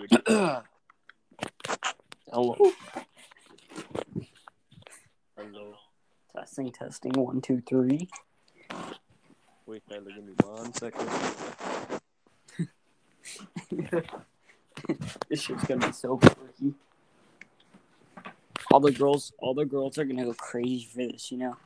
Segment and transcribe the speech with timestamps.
[0.26, 0.62] Hello.
[5.36, 5.74] Hello.
[6.34, 7.12] Testing, testing.
[7.12, 8.08] One, two, three.
[9.66, 11.06] Wait, Tyler, give me one second.
[15.28, 16.74] this shit's gonna be so quirky.
[18.72, 21.56] All the girls, all the girls are gonna go crazy for this, you know.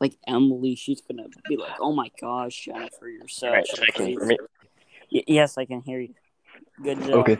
[0.00, 4.14] Like Emily, she's gonna be like, "Oh my gosh, Jennifer, you're so." Alright, so second
[4.14, 4.38] for crazy." me.
[5.14, 6.14] Y- yes, I can hear you.
[6.82, 7.10] Good job.
[7.20, 7.38] Okay.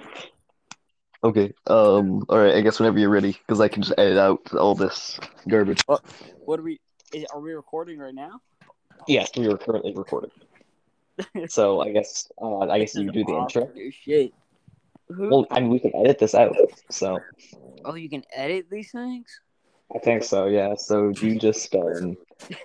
[1.25, 1.53] Okay.
[1.67, 2.25] Um.
[2.29, 2.55] All right.
[2.55, 5.83] I guess whenever you're ready, because I can just edit out all this garbage.
[5.87, 6.81] What are we?
[7.13, 8.41] Is, are we recording right now?
[9.09, 10.31] Yes, we are currently recording.
[11.49, 13.71] So I guess uh, I guess you do the intro.
[13.93, 14.33] Shit.
[15.09, 15.29] Who?
[15.29, 16.57] Well, I mean, we can edit this out.
[16.91, 17.21] So
[17.85, 19.29] oh, you can edit these things.
[19.95, 20.47] I think so.
[20.47, 20.75] Yeah.
[20.75, 22.17] So do you just um,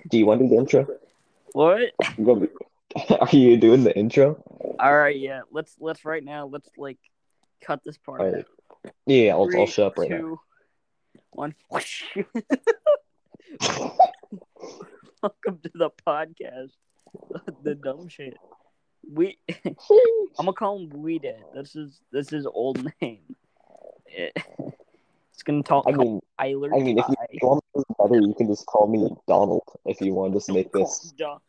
[0.10, 0.88] do you want to do the intro?
[1.54, 1.92] What?
[2.18, 2.48] You want me-
[3.20, 4.42] Are you doing the intro?
[4.80, 5.42] All right, yeah.
[5.52, 6.48] Let's let's right now.
[6.48, 6.98] Let's like
[7.62, 8.22] cut this part.
[8.22, 8.46] Right.
[9.06, 10.40] Yeah, I'll, I'll Three, show up right now.
[11.32, 11.54] one.
[15.22, 16.72] Welcome to the podcast.
[17.64, 18.38] the dumb shit.
[19.12, 19.38] We.
[19.66, 19.76] I'm
[20.38, 21.54] gonna call him Weedhead.
[21.54, 23.36] This is this is old name.
[24.08, 24.36] It-
[25.34, 25.86] it's gonna talk.
[25.88, 26.70] I mean, Tyler.
[26.76, 30.14] I mean, if you want to better, you can just call me Donald if you
[30.14, 31.14] want to just make this.
[31.18, 31.40] Don-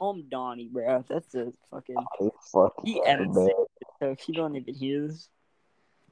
[0.00, 1.04] Him Donnie, bro.
[1.08, 1.96] That's a fucking.
[2.20, 3.52] Oh, fuck, He edits it,
[4.00, 5.28] so if you don't even hear this,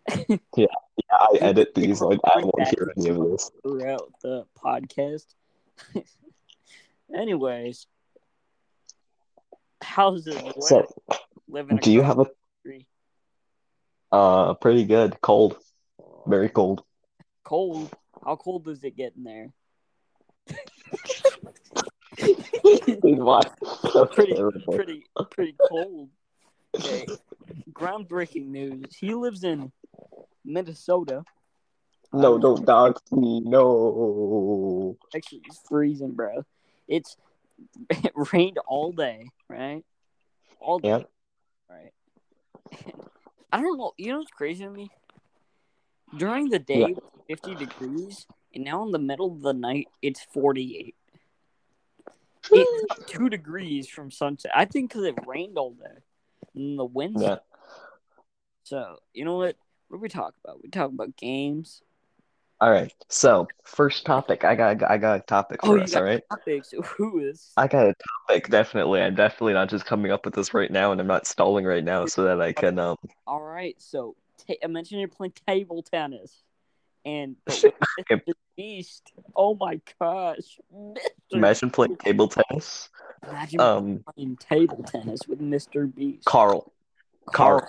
[0.28, 0.66] yeah, yeah,
[1.18, 2.00] I edit these.
[2.00, 3.50] Like I won't hear any of this.
[3.62, 5.26] throughout the podcast.
[7.14, 7.86] Anyways,
[9.82, 10.86] how's it So,
[11.48, 11.76] living?
[11.78, 12.26] do you have a
[12.64, 12.86] country?
[14.12, 15.56] uh pretty good cold,
[16.26, 16.82] very cold?
[17.44, 17.90] cold?
[18.24, 19.52] How cold does it get in there?
[22.16, 22.44] Pretty,
[24.70, 26.08] pretty, pretty cold.
[26.76, 27.06] Okay.
[27.72, 28.94] Groundbreaking news.
[28.96, 29.72] He lives in
[30.44, 31.24] Minnesota.
[32.12, 33.40] No, um, don't dox me.
[33.40, 34.96] No.
[35.14, 36.44] Actually, it's freezing, bro.
[36.86, 37.16] It's
[37.90, 39.84] it rained all day, right?
[40.60, 40.88] All day.
[40.88, 41.02] Yeah.
[41.68, 41.92] Right.
[43.52, 43.92] I don't know.
[43.96, 44.90] You know what's crazy to me?
[46.16, 46.94] During the day,
[47.28, 50.94] it's 50 degrees, and now in the middle of the night, it's 48.
[52.52, 54.52] It's two degrees from sunset.
[54.54, 56.00] I think because it rained all day.
[56.54, 57.22] And the winds.
[57.22, 57.36] Yeah.
[58.64, 59.56] So, you know what?
[59.88, 60.62] What do we talk about?
[60.62, 61.82] We talk about games.
[62.60, 62.92] All right.
[63.08, 64.44] So first topic.
[64.44, 65.92] I got I got a topic Oh, for you us.
[65.92, 66.22] got All right.
[66.30, 66.72] topics.
[66.96, 67.52] Who is?
[67.56, 67.94] I got a
[68.28, 68.48] topic.
[68.48, 69.00] Definitely.
[69.00, 71.84] I'm definitely not just coming up with this right now, and I'm not stalling right
[71.84, 72.96] now so that I can um.
[73.26, 74.16] All right, so
[74.46, 76.42] ta I mentioned you're playing table tennis,
[77.04, 77.74] and but with
[78.10, 78.34] Mr.
[78.56, 79.12] Beast.
[79.36, 80.96] Oh my gosh, Mr.
[81.32, 82.88] Imagine playing table tennis.
[83.28, 85.92] Imagine Um, playing table tennis with Mr.
[85.92, 86.24] Beast.
[86.24, 86.72] Carl.
[87.32, 87.66] Carl.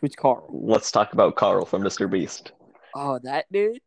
[0.00, 0.46] Who's Carl?
[0.50, 2.10] Let's talk about Carl from Mr.
[2.10, 2.52] Beast.
[2.94, 3.80] Oh, that dude.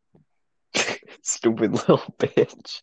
[1.22, 2.82] Stupid little bitch.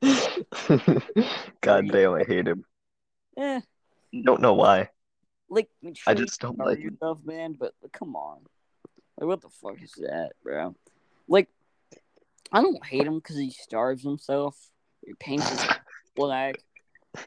[1.60, 2.64] God damn, I hate him.
[3.36, 3.60] Eh,
[4.24, 4.88] Don't know why.
[5.48, 5.68] like
[6.06, 7.54] I just don't like stuff, man.
[7.58, 8.40] But like, come on,
[9.18, 10.74] like what the fuck is that, bro?
[11.28, 11.48] Like,
[12.52, 14.56] I don't hate him because he starves himself.
[15.04, 15.68] He paints his
[16.16, 16.56] black.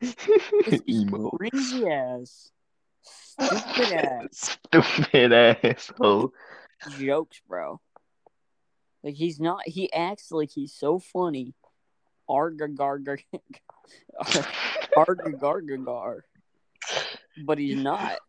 [0.89, 1.29] Emo.
[1.31, 2.51] crazy ass,
[3.01, 6.33] stupid ass Stupid asshole.
[6.99, 7.81] jokes, bro.
[9.03, 9.67] Like he's not.
[9.67, 11.55] He acts like he's so funny.
[12.29, 13.17] Arga garga,
[14.95, 16.23] arga garga gar,
[17.43, 18.19] but he's not.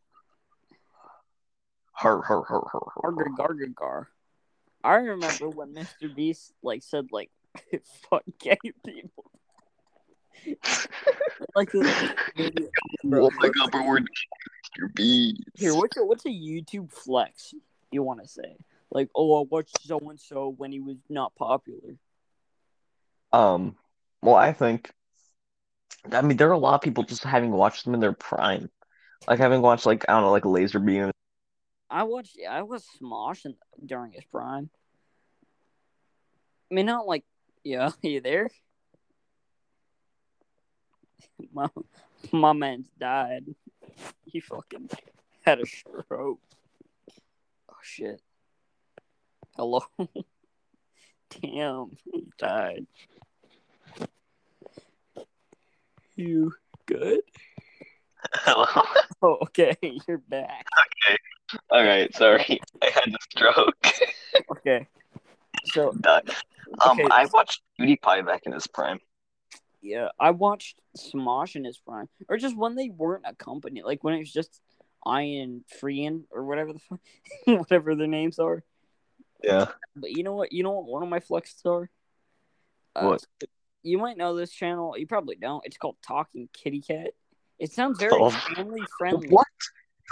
[1.92, 4.08] Har, har, har, har, Arga garga gar.
[4.84, 6.14] I remember when Mr.
[6.14, 7.30] Beast like said like
[8.10, 9.30] fuck gay people.
[11.54, 12.12] like this,
[13.04, 13.26] bro.
[13.26, 14.94] Oh my god, we're Mr.
[14.94, 15.42] Beast.
[15.54, 17.54] Here, what's a, what's a YouTube flex
[17.92, 18.56] you want to say?
[18.90, 21.96] Like, oh, I watched so and so when he was not popular.
[23.32, 23.76] Um,
[24.20, 24.90] well, I think,
[26.10, 28.68] I mean, there are a lot of people just having watched them in their prime,
[29.28, 31.12] like having watched like I don't know, like Laser Beam.
[31.88, 32.36] I watched.
[32.48, 33.54] I was Smosh in,
[33.84, 34.70] during his prime.
[36.72, 37.24] I mean, not like,
[37.64, 38.48] yeah, you there?
[41.52, 41.68] My
[42.30, 43.44] my man's died.
[44.24, 44.88] He fucking
[45.44, 46.40] had a stroke.
[47.68, 48.22] Oh shit.
[49.56, 49.82] Hello.
[51.42, 52.86] Damn, he died.
[56.14, 56.52] You
[56.86, 57.20] good?
[58.34, 58.66] Hello.
[59.20, 59.76] Oh, okay,
[60.06, 60.66] you're back.
[61.08, 61.18] Okay.
[61.70, 63.86] All right, sorry, I had a stroke.
[64.50, 64.86] Okay.
[65.66, 66.22] So Done.
[66.84, 67.08] Um, Okay.
[67.10, 68.98] I watched PewDiePie back in his prime.
[69.80, 74.02] yeah, I watched Smosh in his prime, or just when they weren't a company, like
[74.04, 74.60] when it was just
[75.06, 77.00] Ian Freean or whatever the fuck,
[77.46, 78.62] whatever their names are.
[79.42, 79.66] Yeah.
[79.96, 80.52] But you know what?
[80.52, 80.84] You know what?
[80.86, 81.90] One of my flexes are.
[82.94, 83.26] Uh, What?
[83.82, 84.96] You might know this channel.
[84.96, 85.64] You probably don't.
[85.66, 87.10] It's called Talking Kitty Cat.
[87.58, 88.30] It sounds very Oh.
[88.30, 89.28] family friendly.
[89.28, 89.46] What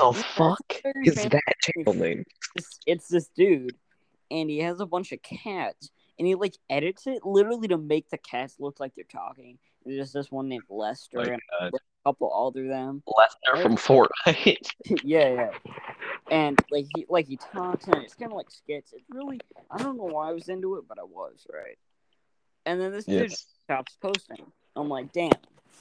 [0.00, 0.73] the Yeah, fuck
[1.05, 2.25] is that channel name?
[2.56, 3.76] it's, it's this dude
[4.31, 8.11] and he has a bunch of cats and he like edits it literally to make
[8.11, 9.58] the cats look like they're talking.
[9.87, 11.70] There's this one named lester My and a
[12.05, 13.02] couple older them.
[13.06, 14.69] Lester from Fortnite.
[15.02, 15.50] yeah yeah.
[16.31, 18.93] And like he like he talks and it's kind of like skits.
[18.93, 19.40] It's really
[19.70, 21.78] i don't know why i was into it but i was right?
[22.67, 24.44] And then this dude stops posting.
[24.76, 25.32] I'm like damn.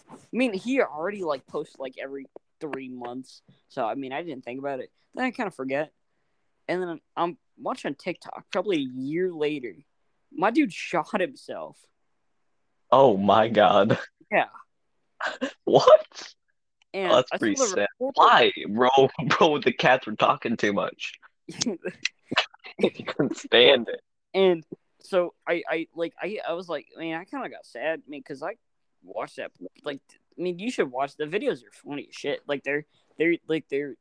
[0.09, 2.27] I mean he already like posts like every
[2.61, 3.41] three months.
[3.67, 4.89] So i mean i didn't think about it.
[5.15, 5.91] Then i kind of forget.
[6.69, 9.75] And then i'm watching tiktok probably a year later
[10.31, 11.77] my dude shot himself
[12.91, 13.97] Oh my god.
[14.31, 14.45] Yeah.
[15.63, 16.33] what?
[16.93, 17.87] and Oh, that's I pretty sad.
[17.97, 18.89] Why, bro?
[19.27, 21.13] Bro, the cats were talking too much.
[21.67, 24.01] you couldn't stand it.
[24.33, 24.63] and
[25.01, 28.09] so I, I like I, I was like, man, I kind of got sad, I
[28.09, 28.55] mean, because I
[29.03, 29.51] watched that.
[29.83, 30.01] Like,
[30.37, 31.63] I mean, you should watch the videos.
[31.63, 32.41] Are funny as shit.
[32.47, 32.85] Like they're
[33.17, 33.95] they're like they're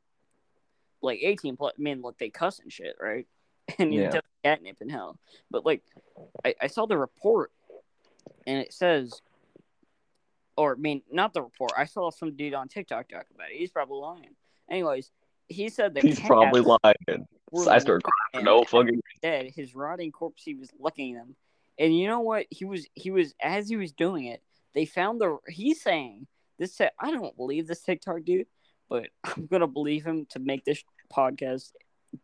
[1.01, 1.73] like eighteen plus.
[1.77, 3.27] I mean, like they cuss and shit, right?
[3.79, 4.09] And you Yeah.
[4.11, 5.19] tell catnip and hell.
[5.51, 5.83] But like,
[6.43, 7.51] I, I saw the report,
[8.47, 9.21] and it says,
[10.57, 11.73] or I mean, not the report.
[11.77, 13.57] I saw some dude on TikTok talk about it.
[13.57, 14.35] He's probably lying.
[14.69, 15.11] Anyways,
[15.47, 17.27] he said that He's probably lying.
[17.67, 18.45] I start licking crying.
[18.45, 19.01] No fucking.
[19.21, 21.35] dead, his rotting corpse, he was licking them.
[21.77, 22.45] And you know what?
[22.49, 24.43] He was he was as he was doing it,
[24.75, 26.27] they found the he's saying
[26.57, 28.47] this said I don't believe this TikTok dude,
[28.89, 31.71] but I'm gonna believe him to make this podcast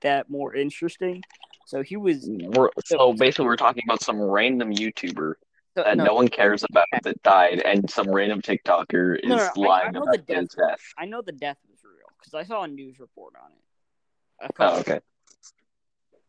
[0.02, 1.22] that more interesting.
[1.66, 5.34] So he was We're, so basically, we're talking about some random YouTuber
[5.76, 9.44] so, that no, one cares about that died, and some random TikToker is No, no,
[9.44, 10.80] no, I- lying I know about the death his death.
[10.98, 14.52] I know the death was real because I saw a news report on it.
[14.60, 15.00] Oh, okay.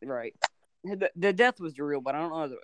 [0.03, 0.35] Right.
[0.85, 2.58] The, the death was real, but I don't know the,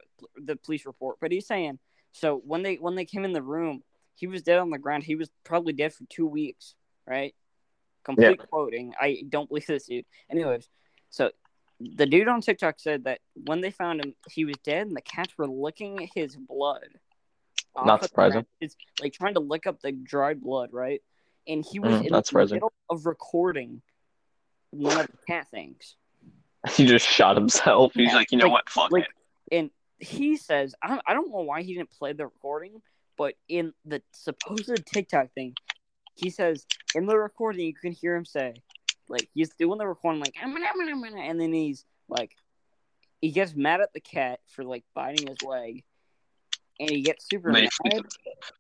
[0.45, 1.17] the police report.
[1.21, 1.79] But he's saying
[2.13, 3.83] so when they when they came in the room,
[4.15, 5.03] he was dead on the ground.
[5.03, 6.75] He was probably dead for two weeks.
[7.07, 7.35] Right.
[8.05, 8.95] Complete quoting.
[9.01, 10.05] I don't believe this dude.
[10.31, 10.69] Anyways,
[11.11, 11.31] so
[11.81, 15.01] the dude on TikTok said that when they found him, he was dead, and the
[15.03, 16.87] cats were licking his blood.
[17.77, 18.45] Not surprising.
[18.61, 21.01] It's like trying to lick up the dried blood, right?
[21.49, 22.57] And he was Mm, in the surprising.
[22.57, 23.83] middle of recording
[24.71, 25.97] one of the cat things.
[26.77, 27.93] He just shot himself.
[27.95, 28.71] He's Yeah, like, you know like- what?
[28.71, 29.57] Fuck like- it.
[29.57, 32.83] and he says I don't, I don't know why he didn't play the recording
[33.19, 35.55] but in the supposed tiktok thing
[36.15, 38.55] he says in the recording you can hear him say
[39.09, 42.37] like he's doing the recording like "I'm I'm I'm gonna," and then he's like
[43.21, 45.85] he gets mad at the cat for like biting his leg
[46.81, 48.53] and he gets super he mad shoots himself.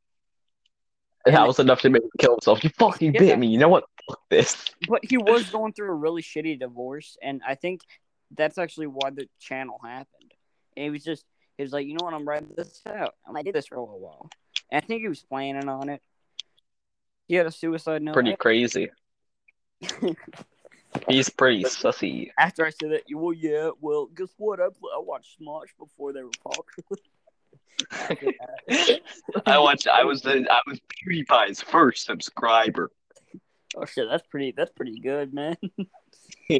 [1.24, 2.64] And that was enough to make him kill himself.
[2.64, 3.20] You fucking Yeah.
[3.20, 3.46] bit me.
[3.46, 3.84] You know what?
[4.08, 4.56] Fuck this.
[4.88, 7.82] but he was going through a really shitty divorce and i think
[8.36, 10.32] that's actually why the channel happened
[10.76, 11.24] and he was just
[11.56, 13.76] he was like you know what i'm writing this out and i did this for
[13.76, 14.28] a little while
[14.72, 16.02] and i think he was planning on it
[17.28, 18.90] he had a suicide note Pretty crazy.
[21.08, 22.30] He's pretty sussy.
[22.38, 25.68] after i said that you well yeah well guess what i, pl- I watched smosh
[25.78, 26.98] before they were popular
[29.46, 29.88] I watched.
[29.88, 30.46] I was the.
[30.50, 30.78] I was
[31.08, 32.90] PewDiePie's first subscriber.
[33.74, 35.56] oh shit that's pretty that's pretty good man
[36.48, 36.58] Yeah.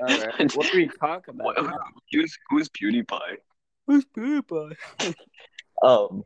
[0.00, 1.80] all right what are we talk about What-
[2.12, 3.38] Who's Who's PewDiePie?
[3.86, 4.76] who's PewDiePie?
[5.82, 6.22] Um.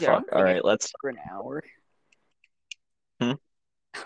[0.00, 0.24] Yeah, fuck.
[0.32, 0.62] All right.
[0.64, 0.92] Let's.
[1.00, 1.62] for an hour.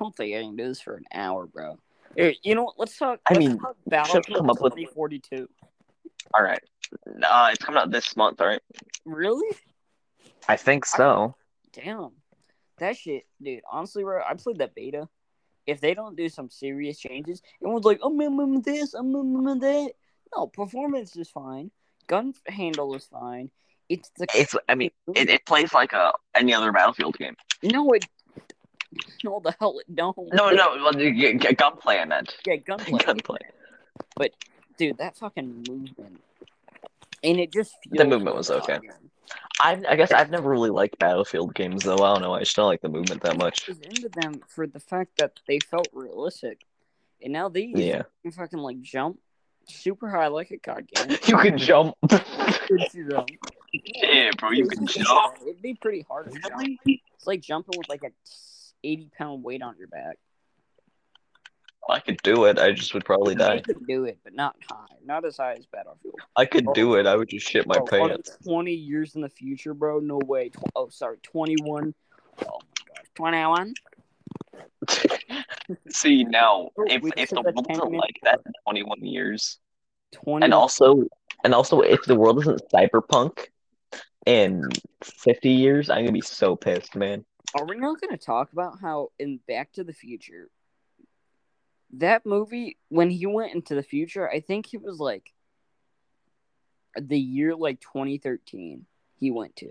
[0.00, 1.78] I don't think I can do this for an hour, bro.
[2.16, 2.78] Here, you know what?
[2.78, 3.20] Let's talk.
[3.26, 5.48] I let's mean, talk should Battlefield come up with- 2042.
[6.34, 6.60] All right.
[7.22, 8.40] Uh, it's coming out this month.
[8.40, 8.62] All right.
[9.04, 9.56] Really?
[10.48, 11.34] I think so.
[11.72, 12.12] Damn.
[12.78, 13.60] That shit, dude.
[13.70, 15.08] Honestly, bro, I played that beta.
[15.66, 19.92] If they don't do some serious changes, everyone's like, "I'm in this, I'm in that."
[20.34, 21.70] No, performance is fine.
[22.06, 23.50] Gun handle is fine.
[23.88, 24.56] It's the It's.
[24.68, 27.36] I mean, it, it plays like a any other Battlefield game.
[27.62, 28.06] no, it.
[29.24, 30.16] No, the hell it don't.
[30.32, 30.76] No, no.
[30.82, 31.98] Well, the- g- g- gunplay.
[31.98, 32.34] I meant.
[32.46, 32.98] Yeah, gunplay.
[33.04, 33.38] Gunplay.
[34.76, 36.20] dude, that fucking movement,
[37.22, 38.78] and it just The movement was okay.
[39.60, 39.80] I.
[39.88, 41.98] I guess I've never really liked Battlefield games though.
[41.98, 42.34] I don't know.
[42.34, 43.68] I just don't like the movement that I much.
[43.68, 46.64] was into them for the fact that they felt realistic,
[47.22, 48.02] and now these Yeah.
[48.24, 49.18] you fucking like jump
[49.66, 51.16] super high like a god game.
[51.28, 51.94] You can jump.
[53.72, 54.50] yeah, bro.
[54.50, 55.36] You can jump.
[55.42, 56.78] It'd be pretty hard to jump.
[56.86, 58.10] It's like jumping with like a
[58.84, 60.16] eighty pound weight on your back.
[61.88, 62.58] I could do it.
[62.58, 63.60] I just would probably die.
[63.60, 66.14] could do it, but not high, not as high as Battlefield.
[66.36, 67.06] I could do it.
[67.06, 68.36] I would just shit my Bro, pants.
[68.44, 69.98] Twenty years in the future, bro.
[69.98, 70.50] No way.
[70.50, 71.94] Tw- oh, sorry, twenty one.
[72.46, 73.74] Oh my gosh, twenty one.
[75.90, 79.58] See now, if if the world 10 isn't like that in 21 years,
[80.12, 80.44] Twenty.
[80.44, 81.04] and also
[81.44, 83.46] and also if the world isn't cyberpunk
[84.26, 84.68] in
[85.02, 87.24] 50 years, I'm gonna be so pissed, man.
[87.54, 90.48] Are we not going to talk about how in Back to the Future,
[91.94, 95.32] that movie when he went into the future, I think it was like
[97.00, 98.86] the year like 2013
[99.18, 99.70] he went to.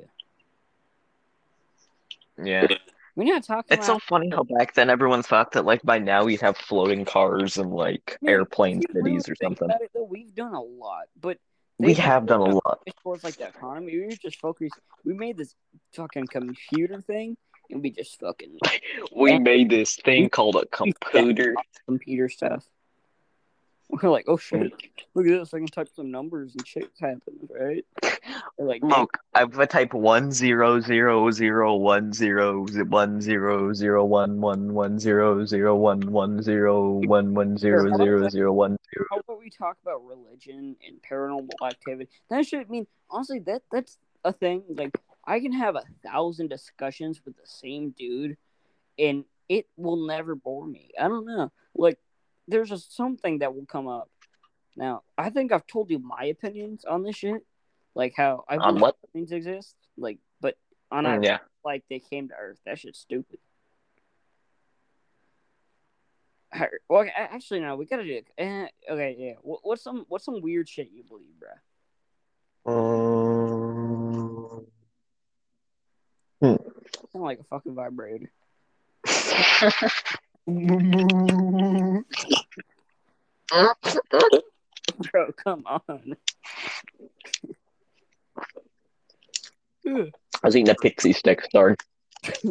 [2.43, 2.67] Yeah.
[3.15, 6.23] We're not talking It's so funny how back then everyone thought that like by now
[6.23, 9.69] we'd have floating cars and like Man, airplane cities or something.
[9.69, 11.38] it, though, we've done a lot, but
[11.79, 12.79] We have done a lot.
[13.03, 13.97] towards like the economy.
[13.97, 14.75] We were just focused.
[15.03, 15.53] We made this
[15.93, 17.35] fucking computer thing,
[17.69, 18.57] and we just fucking
[19.15, 21.55] We made this thing called a computer.
[21.85, 22.65] computer stuff.
[23.91, 24.89] We're like, oh shit, mm.
[25.15, 25.51] look at this!
[25.51, 27.83] I can type some numbers and shit happens, right?
[28.55, 34.05] We're like, Look, if I type one zero zero zero one zero one zero zero
[34.05, 39.07] one one one zero zero one one zero one one zero zero zero one zero.
[39.09, 42.11] how about we talk about religion and paranormal activity?
[42.29, 44.61] That should I mean honestly that that's a thing.
[44.69, 44.91] Like
[45.29, 48.36] I can have a thousand discussions with the same dude,
[48.98, 50.89] and it will never bore me.
[51.00, 51.51] I don't know.
[51.75, 52.00] Like
[52.48, 54.09] there's just something that will come up.
[54.75, 57.45] Now I think I've told you my opinions on this shit,
[57.93, 58.98] like how I On believe what?
[59.13, 59.75] things exist.
[59.98, 60.57] Like, but
[60.91, 61.38] on Mm, a, yeah.
[61.63, 62.57] like they came to Earth.
[62.65, 63.38] That shit's stupid.
[66.51, 67.75] Alright, Well, okay, actually, no.
[67.75, 68.21] We gotta do.
[68.39, 69.33] Uh, okay, yeah.
[69.43, 71.50] What, what's some what's some weird shit you believe, bro?
[77.11, 78.31] Sound like a fucking vibrator,
[85.11, 85.31] bro.
[85.43, 86.15] Come on.
[89.87, 90.11] I
[90.43, 91.75] was eating a pixie stick, sorry.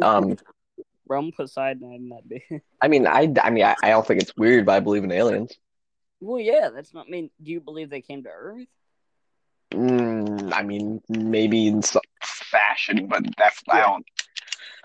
[0.01, 0.37] Um,
[1.07, 2.61] bro, I'm Poseidon in that bitch.
[2.81, 5.11] I mean, I, I mean, I, I don't think it's weird, but I believe in
[5.11, 5.53] aliens.
[6.19, 6.69] Well, yeah.
[6.73, 7.07] That's not.
[7.07, 8.67] I mean, do you believe they came to Earth?
[9.71, 14.05] Mm, I mean, maybe in some fashion, but that's I don't.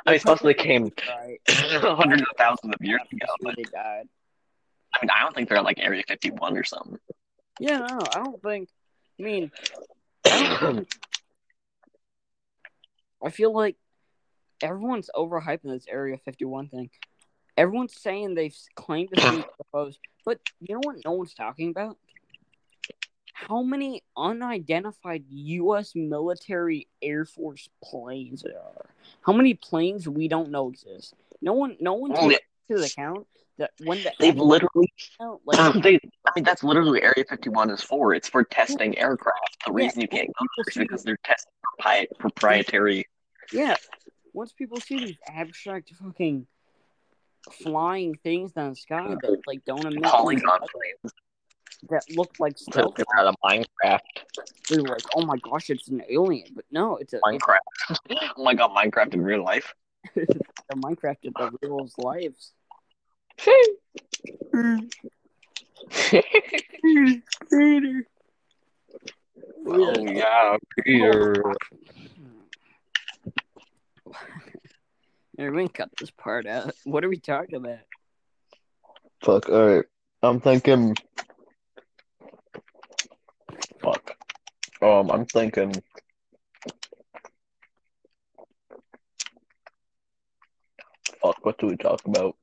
[0.07, 1.41] I mean, supposedly came Right.
[1.49, 4.09] hundreds of thousands of years ago, but they died.
[4.95, 6.99] I mean, I don't think they're at like Area 51 or something.
[7.59, 8.69] Yeah, no, I don't think.
[9.19, 9.51] I mean,
[10.27, 10.89] I think.
[13.25, 13.77] I feel like
[14.63, 16.91] everyone's overhyping this Area 51 thing.
[17.57, 19.45] Everyone's saying they've claimed to see
[19.75, 21.97] UFOs, but you know what no one's talking about?
[23.35, 25.93] How many unidentified U.S.
[25.97, 28.87] military Air Force planes there are?
[29.23, 31.15] How many planes we don't know exist?
[31.43, 33.27] No one, no one takes into account
[33.59, 37.71] that when the They've literally, out, like they, I mean, that's literally what Area 51
[37.71, 38.15] is for.
[38.15, 39.65] It's for testing aircraft.
[39.67, 39.85] The Yeah.
[39.85, 43.05] reason you can't go there is because they're testing propri- proprietary.
[43.53, 43.75] Yeah.
[44.33, 46.47] Once people see these abstract fucking
[47.51, 51.13] flying things down the sky that like don't emit Polygon light,
[51.91, 54.01] that looked like stealth, It's out of Minecraft.
[54.71, 56.49] They were like, oh my gosh, it's an alien.
[56.55, 57.59] But no, it's a, it's Minecraft.
[58.37, 59.75] oh my god, Minecraft in real life.
[60.17, 62.53] a Minecraft in the real lives.
[63.37, 64.79] Peter.
[69.67, 71.43] oh yeah, Peter.
[75.37, 76.75] Here, we can cut this part out.
[76.85, 77.81] What are we talking about?
[79.23, 79.49] Fuck.
[79.49, 79.85] All right.
[80.23, 80.95] I'm thinking.
[83.85, 84.17] Fuck.
[84.83, 85.75] Um, I'm thinking.
[91.23, 91.45] Fuck.
[91.45, 92.37] What do we talk about?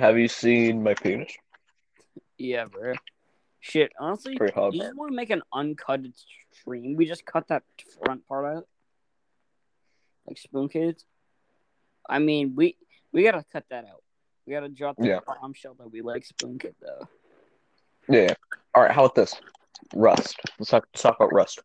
[0.00, 1.32] Have you seen my penis?
[2.38, 2.94] Yeah, bro.
[3.60, 4.74] Shit, honestly, Pretty hot.
[4.74, 6.00] you just want to make an uncut
[6.52, 6.94] stream.
[6.96, 7.62] We just cut that
[8.04, 8.68] front part out,
[10.26, 11.04] like Spoon Kids.
[12.08, 12.76] I mean, we
[13.12, 14.02] we gotta cut that out.
[14.46, 15.20] We gotta drop the Yeah.
[15.26, 17.08] bombshell that we like Spoon Kid though.
[18.08, 18.34] Yeah.
[18.74, 18.92] All right.
[18.92, 19.34] How about this?
[19.94, 20.36] Rust.
[20.58, 21.60] Let's talk, let's talk about Rust.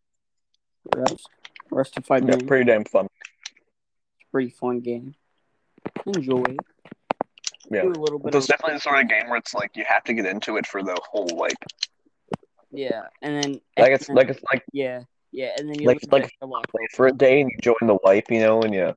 [0.96, 1.28] Rust,
[1.70, 3.06] Rustified Yeah, game, pretty damn fun.
[3.06, 5.16] It's a pretty fun game.
[6.06, 6.60] Enjoy it.
[7.70, 7.84] Yeah.
[7.84, 10.04] Do a little bit It's definitely the sort of game where it's like you have
[10.06, 11.56] to get into it for the whole like
[12.74, 16.32] yeah, and then like it's like it's like yeah, yeah, and then you like- like-
[16.40, 18.94] play for a day and you join the wipe, you know, and you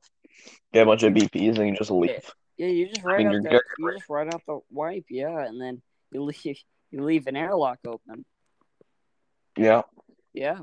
[0.72, 2.32] get a bunch of BPs and you just leave.
[2.56, 5.82] Yeah, you just write out the you just write out the wipe, yeah, and then
[6.12, 6.56] you leave
[6.94, 8.24] you leave an airlock open.
[9.56, 9.82] Yeah.
[10.32, 10.60] Yeah.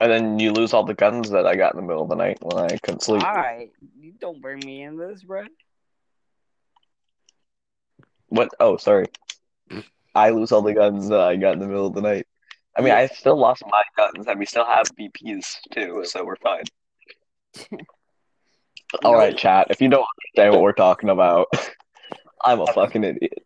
[0.00, 2.14] And then you lose all the guns that I got in the middle of the
[2.14, 3.22] night when I couldn't sleep.
[3.22, 3.70] Alright.
[4.00, 5.44] You don't bring me in this, bro.
[8.28, 8.48] What?
[8.58, 9.06] Oh, sorry.
[10.14, 12.26] I lose all the guns that I got in the middle of the night.
[12.74, 12.94] I mean.
[12.94, 16.64] I still lost my guns, and we still have BPs too, so we're fine.
[19.04, 19.66] All right, chat.
[19.68, 21.48] If you don't understand what we're talking about,
[22.44, 23.45] I'm a fucking idiot.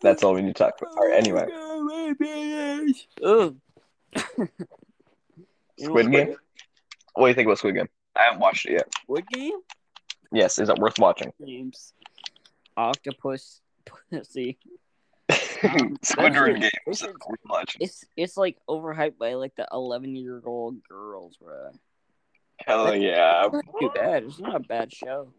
[0.00, 0.96] That's all we need to talk about.
[0.96, 1.46] All right, anyway.
[3.24, 3.56] Ugh.
[5.80, 6.34] You know Squid Game?
[7.14, 7.88] What do you think about Squid Game?
[8.16, 8.88] I haven't watched it yet.
[9.02, 9.52] Squid Game?
[10.32, 11.32] Yes, is it worth watching?
[11.44, 11.92] Games.
[12.76, 14.58] Octopus pussy.
[15.62, 17.02] Um, Squid Game games.
[17.02, 21.70] It's- It's it's like overhyped by like the eleven year old girls, bro.
[22.64, 23.44] Hell yeah.
[23.46, 24.22] It's not too bad.
[24.24, 25.32] It's not a bad show.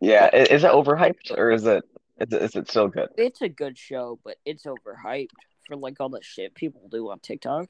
[0.00, 1.84] Yeah, i- is it overhyped or is it
[2.18, 3.08] is it, is it still good?
[3.16, 5.28] It's a good show, but it's overhyped
[5.66, 7.68] for like all the shit people do on TikTok.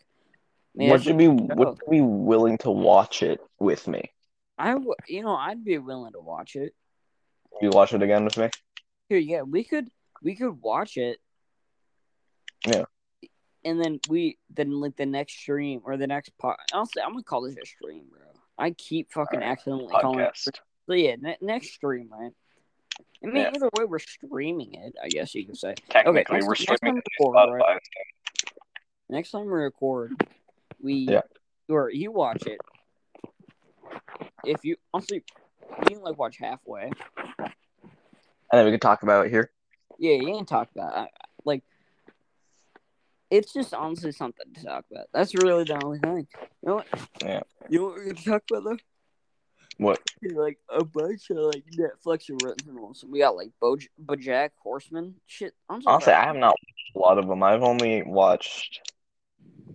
[0.74, 4.10] Man, would you be would you be willing to watch it with me?
[4.58, 6.74] I w- you know I'd be willing to watch it.
[7.60, 8.50] You watch it again with me?
[9.08, 9.88] Here, yeah, we could
[10.22, 11.18] we could watch it.
[12.66, 12.84] Yeah.
[13.64, 16.58] And then we then like the next stream or the next part.
[16.72, 18.20] Honestly, I'm gonna call this a stream, bro.
[18.58, 20.34] I keep fucking Alright, accidentally calling it.
[20.34, 20.60] Podcast.
[20.86, 22.32] So yeah, ne- next stream, right?
[23.22, 23.50] I mean, Yeah.
[23.54, 24.94] either way, we're streaming it.
[25.02, 25.74] I guess you could say.
[25.88, 27.82] Technically, next- we're next time streaming we it record, right?
[29.08, 30.12] Next time we record,
[30.80, 31.22] we Yeah.
[31.68, 32.60] or you watch it.
[34.44, 35.24] If you honestly,
[35.78, 36.90] you can like watch halfway.
[37.38, 37.52] And
[38.52, 39.50] then we can talk about it here.
[39.98, 41.10] Yeah, you can talk about it.
[41.44, 41.62] Like.
[43.28, 45.06] It's just honestly something to talk about.
[45.12, 46.28] That's really the only thing.
[46.62, 46.86] You know what?
[47.20, 47.40] Yeah.
[47.68, 48.76] You know what we're gonna talk about though?
[49.78, 50.00] What?
[50.35, 53.04] like a bunch of like Netflix originals.
[53.09, 55.54] We got like Boj- BoJack Horseman shit.
[55.68, 56.12] I'm so Honestly.
[56.12, 57.42] I have not watched a lot of them.
[57.42, 58.80] I've only watched.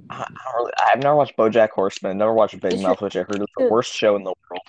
[0.10, 2.17] I, I don't really, I've never watched BoJack Horseman.
[2.17, 4.62] Never watched Big This Mouth, which I heard is the worst show in the world.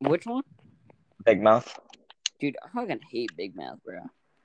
[0.00, 0.42] Which one?
[1.24, 1.78] Big Mouth.
[2.40, 3.98] Dude, I fucking hate Big Mouth, bro.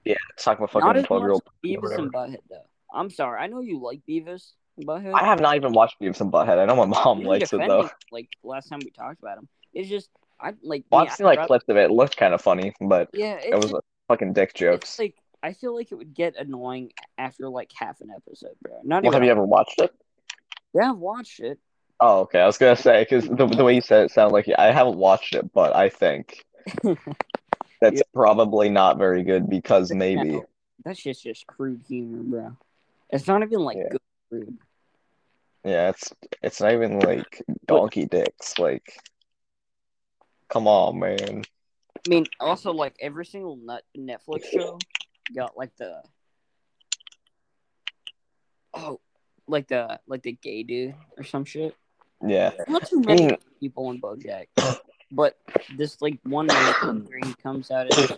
[0.04, 1.44] Yeah, it's talking about fucking twelve year old.
[1.66, 2.66] Beavis and Butthead though.
[2.94, 3.40] I'm sorry.
[3.40, 5.14] I know you like Beavis and Butthead.
[5.14, 6.58] I have not even watched Beavis and Butthead.
[6.58, 7.90] I know my mom You likes it though.
[8.12, 10.10] Like last time we talked about him, it's just
[10.40, 10.86] I like.
[10.92, 11.86] Well, I've seen like clips of it.
[11.86, 14.98] It looked kind of funny, but Yeah, it was uh, fucking dick jokes.
[15.00, 18.80] like I feel like it would get annoying after like half an episode, bro.
[18.84, 19.14] Not Well, even.
[19.14, 19.94] have you ever watched it?
[20.74, 21.60] Yeah, I've watched it.
[22.00, 22.40] Oh, okay.
[22.40, 24.98] I was gonna say because the the way you said it sounded like I haven't
[24.98, 26.44] watched it, but I think
[27.82, 28.02] that's Yeah.
[28.14, 30.32] probably not very good because maybe.
[30.32, 30.46] No,
[30.86, 32.58] that shit's just crude humor, bro.
[33.12, 33.90] It's not even like Yeah.
[33.90, 34.58] good crude.
[35.64, 38.58] Yeah, it's it's not even like donkey dicks.
[38.58, 38.98] Like,
[40.52, 41.44] come on, man.
[42.06, 44.80] I mean, also like every single nut Netflix show
[45.36, 46.02] got like the
[48.74, 49.00] oh,
[49.48, 51.76] like the like the gay dude or some shit.
[52.26, 54.48] Yeah, Not too I many mean, people in BoJack,
[55.12, 55.38] but
[55.76, 56.74] this like one man
[57.08, 58.12] where he comes out as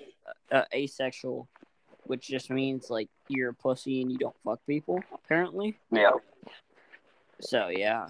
[0.51, 1.47] uh, asexual,
[2.03, 5.01] which just means like you're a pussy and you don't fuck people.
[5.13, 6.11] Apparently, yeah,
[7.39, 8.07] so yeah.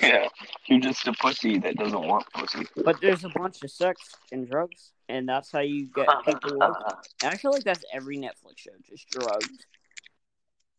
[0.08, 0.28] yeah.
[0.66, 2.66] You're just a pussy that doesn't want pussy.
[2.84, 6.58] But there's a bunch of sex and drugs, and that's how you get people.
[7.22, 9.48] And I feel like that's every Netflix show, just drugs.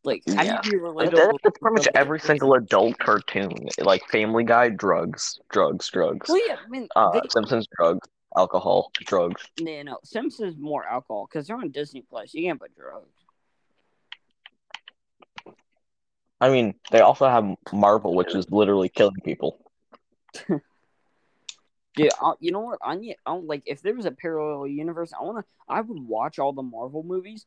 [0.03, 0.61] Like, how Yeah.
[0.61, 5.39] do you be That's, that's pretty much every single adult cartoon, like Family Guy, drugs,
[5.51, 6.27] drugs, drugs.
[6.27, 9.43] Well, yeah, I mean, Uh, they, Simpsons, drugs, alcohol, drugs.
[9.59, 12.33] no, no, Simpsons more alcohol because they're on Disney Plus.
[12.33, 13.20] You can't put drugs.
[16.41, 19.59] I mean, they also have Marvel, which is literally killing people.
[21.95, 22.79] Dude, i you know what?
[22.81, 25.13] I need, I don't like if there was a parallel universe.
[25.13, 27.45] I wanna, I would watch all the Marvel movies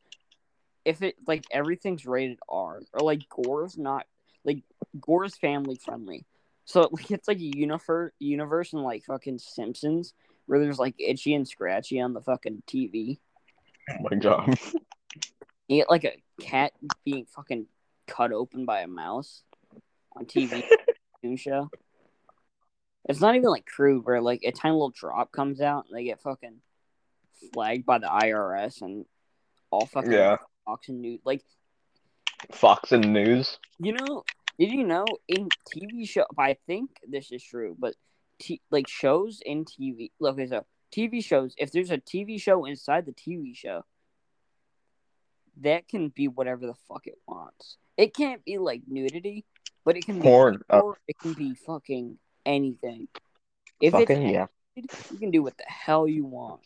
[0.85, 4.05] if it like everything's rated R or like gore's not
[4.45, 4.63] like
[5.01, 6.25] gore's family friendly.
[6.63, 10.13] So like it's like a universe, universe in like fucking Simpsons
[10.45, 13.17] where there's like itchy and scratchy on the fucking TV.
[13.91, 14.57] Oh my god.
[15.67, 16.71] You get like a cat
[17.03, 17.65] being fucking
[18.07, 19.43] cut open by a mouse
[20.15, 20.63] on TV
[21.37, 21.69] show.
[23.07, 26.03] It's not even like crude where like a tiny little drop comes out and they
[26.05, 26.61] get fucking
[27.53, 29.05] flagged by the IRS and
[29.71, 30.37] all fucking Yeah.
[30.65, 31.19] Fox and News.
[31.23, 31.43] Like
[32.51, 33.59] Fox and News.
[33.79, 34.23] you know,
[34.57, 36.25] did you know in TV show?
[36.37, 37.93] I think this is true, but
[38.39, 40.11] t- like shows in TV.
[40.19, 40.65] Look, okay, so
[40.95, 41.53] TV shows.
[41.57, 43.83] If there's a TV show inside the TV show,
[45.61, 47.77] that can be whatever the fuck it wants.
[47.97, 49.45] It can't be like nudity,
[49.83, 50.61] but it can be Porn.
[50.69, 53.07] Uh, or it can be fucking anything.
[53.79, 54.47] If it's fucking yeah.
[54.75, 56.61] naked, you can do what the hell you want.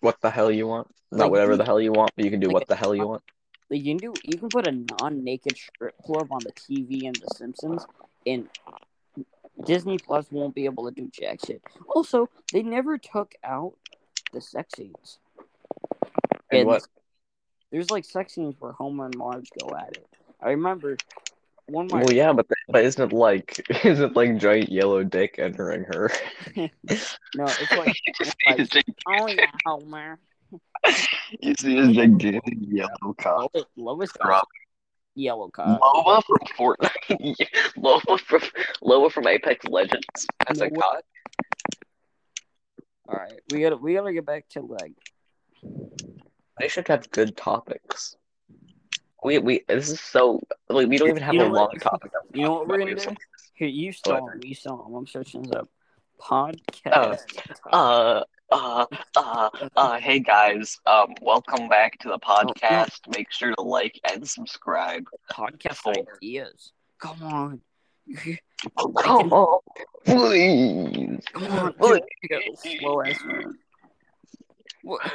[0.00, 0.88] What the hell you want?
[1.10, 2.76] Like, Not whatever you- the hell you want, but you can do like what the
[2.76, 3.22] hell you want.
[3.68, 7.12] Like you can do, you can put a non-naked strip club on the TV in
[7.14, 7.84] The Simpsons,
[8.24, 8.48] and
[9.64, 11.62] Disney Plus won't be able to do jack shit.
[11.88, 13.74] Also, they never took out
[14.32, 15.18] the sex scenes.
[16.50, 16.86] And And what?
[17.70, 20.06] There's like sex scenes where Homer and Marge go at it.
[20.40, 20.96] I remember
[21.66, 25.84] one Well, yeah, but but isn't it like isn't it like giant yellow dick entering
[25.84, 26.10] her?
[26.56, 26.68] no,
[27.44, 30.18] it's like just like- oh yeah, Homer.
[31.40, 33.50] you see his gigantic yellow cock.
[33.76, 34.42] Lois, Lois
[35.16, 35.80] yellow cock.
[35.80, 37.36] Loa from Fortnite.
[37.76, 38.40] Loa from
[38.82, 41.02] Loa from Apex Legends has a cock.
[43.08, 44.92] All right, we gotta we gotta get back to like
[46.58, 48.16] They should have good topics.
[49.22, 51.80] We we this is so like we don't even have You a know long what?
[51.82, 52.12] topic.
[52.32, 53.14] You know what we're gonna do?
[53.54, 54.34] Here, you saw What?
[54.34, 54.40] him.
[54.44, 54.94] You saw him.
[54.94, 55.68] I'm searching this up.
[56.20, 57.24] Podcast.
[57.70, 63.00] Uh, uh, uh, uh, hey guys, um, welcome back to the podcast.
[63.14, 65.04] Make sure to like and subscribe.
[65.30, 65.92] podcast Oh.
[66.16, 66.72] ideas.
[66.98, 67.60] Come on.
[68.76, 69.60] Oh, come on,
[70.06, 71.24] please.
[71.32, 71.74] Come on.
[71.80, 72.04] Look.
[72.22, 73.18] Dude, I got slow ass.
[74.86, 75.02] What?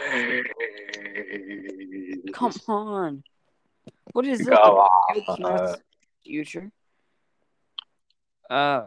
[2.34, 3.24] Come on.
[4.12, 4.50] What is this?
[4.50, 5.78] Go Good on.
[6.26, 6.70] Future.
[8.50, 8.82] Uh.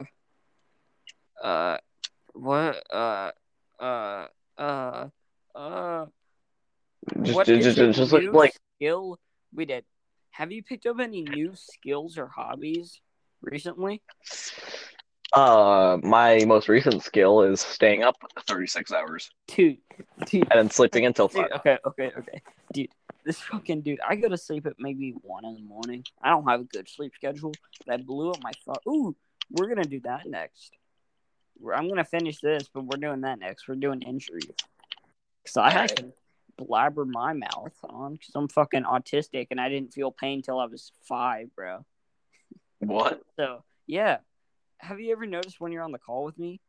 [1.42, 1.78] Uh.
[2.34, 2.84] What?
[2.92, 3.30] Uh.
[3.80, 4.26] Uh.
[4.58, 5.06] Uh.
[5.54, 6.06] Uh.
[7.22, 9.18] Just, what just, just, just like, skill
[9.54, 9.86] we did?
[10.32, 13.00] Have you picked up any new skills or hobbies
[13.40, 14.02] recently?
[15.32, 19.78] Uh, my most recent skill is staying up 36 hours Dude,
[20.26, 21.48] dude, and then sleeping until dude.
[21.50, 21.60] 5.
[21.60, 22.88] Okay, okay, okay, dude.
[23.24, 24.00] This fucking dude.
[24.06, 26.04] I go to sleep at maybe one in the morning.
[26.22, 27.52] I don't have a good sleep schedule,
[27.86, 28.76] but I blew up my phone.
[28.86, 29.16] Ooh,
[29.50, 30.76] we're gonna do that next.
[31.74, 33.66] I'm gonna finish this, but we're doing that next.
[33.66, 34.50] We're doing injuries.
[35.46, 36.12] So I had to
[36.56, 40.66] blabber my mouth on because I'm fucking autistic and I didn't feel pain till I
[40.66, 41.84] was five, bro.
[42.80, 43.22] What?
[43.36, 44.18] So yeah,
[44.78, 46.60] have you ever noticed when you're on the call with me,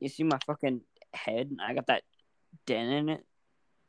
[0.00, 0.80] you see my fucking
[1.12, 2.02] head and I got that
[2.66, 3.24] dent in it,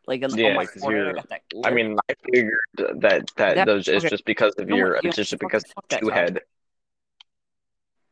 [0.07, 1.07] like on, Yeah, my forehead.
[1.07, 1.41] I got that.
[1.63, 4.09] I mean, I figured that that, That- those it's okay.
[4.09, 6.41] just because of No, your you it's just fuck- because fuck that two head.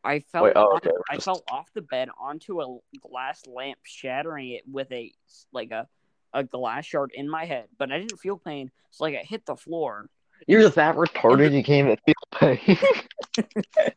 [0.05, 0.43] I fell.
[0.43, 4.91] Wait, oh, okay, I fell off the bed onto a glass lamp, shattering it with
[4.91, 5.13] a
[5.53, 5.87] like a
[6.33, 7.67] a glass shard in my head.
[7.77, 8.69] But I didn't feel pain.
[8.89, 10.09] It's like I hit the floor.
[10.47, 11.53] You're that retarded.
[11.53, 12.77] You can't even feel pain.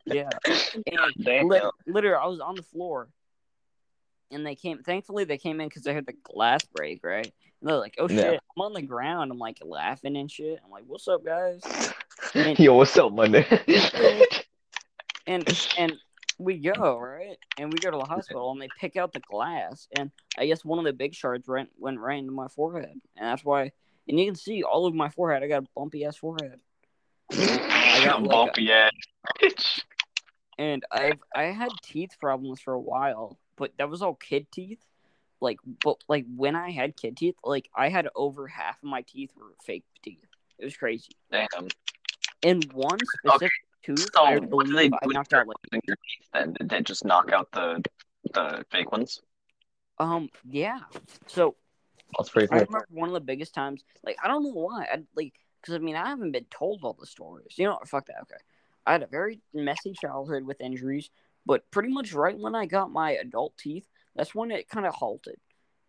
[0.06, 1.48] Yeah, and Damn.
[1.48, 3.09] Lit- literally, I was on the floor,
[4.30, 4.82] and they came.
[4.82, 7.04] Thankfully, they came in because I heard the glass break.
[7.04, 8.22] Right, and they're like, "Oh Yeah.
[8.30, 9.32] shit!" I'm on the ground.
[9.32, 10.61] I'm like laughing and shit.
[10.64, 11.61] I'm like, "What's up, guys?"
[12.59, 13.46] Yo, what's up, Monday?
[15.28, 15.44] And
[15.76, 15.92] and
[16.38, 19.88] we go right, and we go to the hospital, and they pick out the glass,
[19.92, 23.26] and I guess one of the big shards went went right into my forehead, and
[23.26, 23.72] that's why.
[24.09, 25.42] And you can see all of my forehead.
[25.42, 26.61] I got a bumpy ass forehead.
[27.33, 28.92] I got like a- bumpy ass
[30.59, 34.85] and I've I had teeth problems for a while, but that was all kid teeth.
[35.40, 39.03] Like, but like when I had kid teeth, like I had over half of my
[39.03, 40.25] teeth were fake teeth.
[40.59, 41.12] It was crazy.
[41.31, 41.69] Damn.
[42.42, 45.97] In one specific tooth, So I do they believe I knocked out like losing your
[45.97, 46.53] teeth then?
[46.55, 47.83] Did they just knock out the
[48.33, 49.21] the fake ones?
[49.99, 50.81] um yeah.
[51.27, 51.57] So
[52.16, 53.83] That's pretty I remember one of the biggest times.
[54.05, 54.87] Like I don't know why.
[54.90, 57.55] I like because I mean I haven't been told all the stories.
[57.57, 57.88] You know, what?
[57.88, 58.22] fuck that.
[58.22, 58.37] Okay,
[58.87, 61.11] I had a very messy childhood with injuries,
[61.44, 64.94] but pretty much right when I got my adult teeth, that's when it kind of
[64.94, 65.37] halted,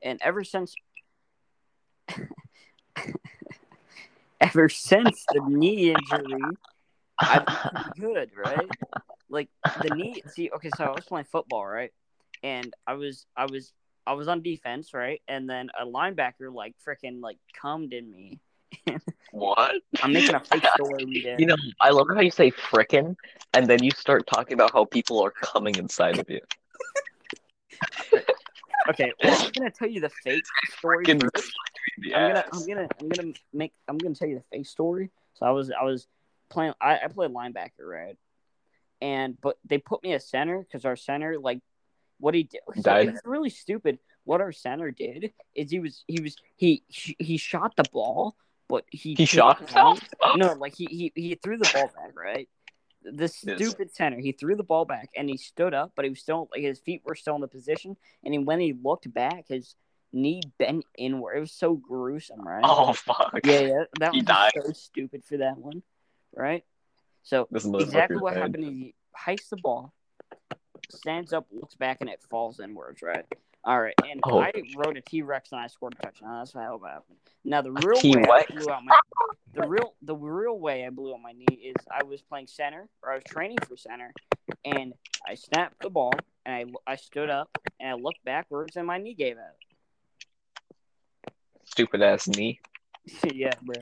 [0.02, 0.76] and ever since.
[4.42, 6.42] ever since the knee injury,
[7.20, 8.70] I've been good, right?
[9.30, 9.50] Like
[9.82, 10.22] the knee.
[10.28, 11.92] See, okay, so I was playing football, right?
[12.44, 13.74] And I was, I was,
[14.08, 15.22] I was on defense, right?
[15.28, 18.40] And then a linebacker like freaking like cummed in me.
[19.32, 19.76] What?
[20.02, 21.26] I'm making a fake story.
[21.38, 23.18] You know, I love how you say frickin',
[23.54, 26.40] and then you start talking about how people are coming inside of you.
[28.90, 30.46] Okay, well, I'm gonna tell you the fake
[30.78, 31.04] story.
[31.10, 31.30] I'm gonna.
[32.54, 35.12] I'm gonna, I'm gonna make, I'm gonna tell you the fake story.
[35.34, 36.08] So I was, I was
[36.50, 38.18] playing, I, I played linebacker, right?
[39.02, 41.60] And but they put me a center because our center, like,
[42.20, 44.00] what he did, so it's really stupid.
[44.24, 48.36] What our center did is he was, he was, he, he shot the ball,
[48.68, 50.00] but he He shot himself?
[50.36, 52.50] No, like he, he, he threw the ball back, right?
[53.04, 53.32] The Yes.
[53.32, 56.50] stupid center, he threw the ball back and he stood up, but he was still
[56.52, 57.96] like his feet were still in the position.
[58.26, 59.76] And he, when he looked back, his
[60.12, 61.38] knee bent inward.
[61.38, 62.66] It was so gruesome, right?
[62.66, 63.40] Oh fuck.
[63.44, 63.84] yeah, yeah.
[64.00, 65.84] That He was so stupid for that one,
[66.36, 66.64] right?
[67.24, 69.94] So exactly what happened is he hikes the ball,
[70.92, 73.26] stands up, looks back, and it falls inwards, right?
[73.64, 74.40] All right, and Oh.
[74.40, 76.38] I rode a T Rex and I scored a touchdown.
[76.40, 77.18] That's how it happened.
[77.44, 78.98] Now the real way I blew out my
[79.54, 82.88] the real the real way I blew out my knee is I was playing center
[83.04, 84.14] or I was training for center,
[84.64, 84.94] and
[85.28, 86.14] I snapped the ball
[86.46, 86.56] and
[86.88, 89.56] I I stood up and I looked backwards and my knee gave out.
[91.66, 92.60] Stupid ass knee.
[93.34, 93.76] yeah, bro.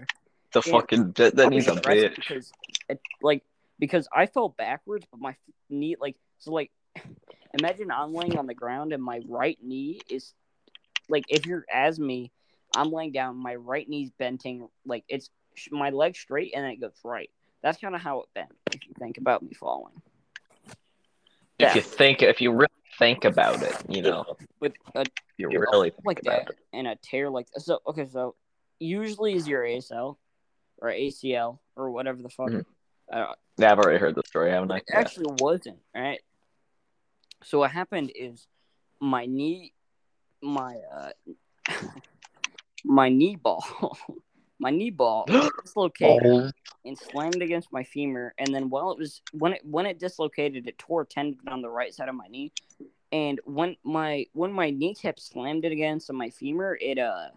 [0.53, 0.71] The Yeah.
[0.71, 2.15] fucking that, that I needs a bitch.
[2.15, 2.51] because
[2.89, 3.43] it, like
[3.77, 5.35] because I fell backwards, but my
[5.69, 6.71] knee like so like
[7.53, 10.33] imagine I'm laying on the ground and my right knee is
[11.09, 12.31] like if you're as me,
[12.73, 15.29] I'm laying down, my right knee's bending, like it's
[15.71, 17.29] my leg straight and then it goes right.
[17.63, 18.51] That's kind of how it bent.
[18.71, 19.93] If you think about me falling
[21.59, 21.75] If Yeah.
[21.75, 22.67] you think, if you really
[22.99, 25.05] think about it, you know, with a
[25.37, 26.57] you really like that it.
[26.71, 28.35] and a tear like so okay so
[28.79, 30.17] usually is your ACL
[30.77, 32.49] or ACL or whatever the fuck.
[32.49, 32.65] Mhm.
[33.11, 34.77] Uh, Yeah, I've already heard the story, haven't I?
[34.77, 36.21] it actually wasn't right.
[37.43, 38.47] So what happened is
[38.99, 39.73] my knee,
[40.41, 41.11] my uh,
[42.85, 43.97] my knee ball,
[44.59, 45.25] my knee ball
[45.63, 46.51] dislocated Oh,
[46.85, 48.33] and slammed against my femur.
[48.37, 51.61] And then while it was when it when it dislocated it tore a tendon on
[51.61, 52.51] the right side of my knee.
[53.11, 57.29] And when my when my kneecap slammed it against my femur it uh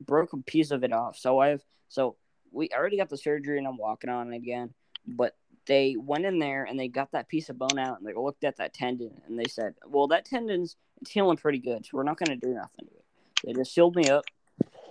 [0.00, 1.16] broke a piece of it off.
[1.16, 2.16] So i've so
[2.50, 4.74] we already got the surgery and i'm walking on it again.
[5.06, 5.34] But
[5.66, 8.44] they went in there and they got that piece of bone out and they looked
[8.44, 12.02] at that tendon and they said well that tendon's it's healing pretty good so we're
[12.02, 13.04] not going to do nothing to it
[13.44, 14.24] they just sealed me up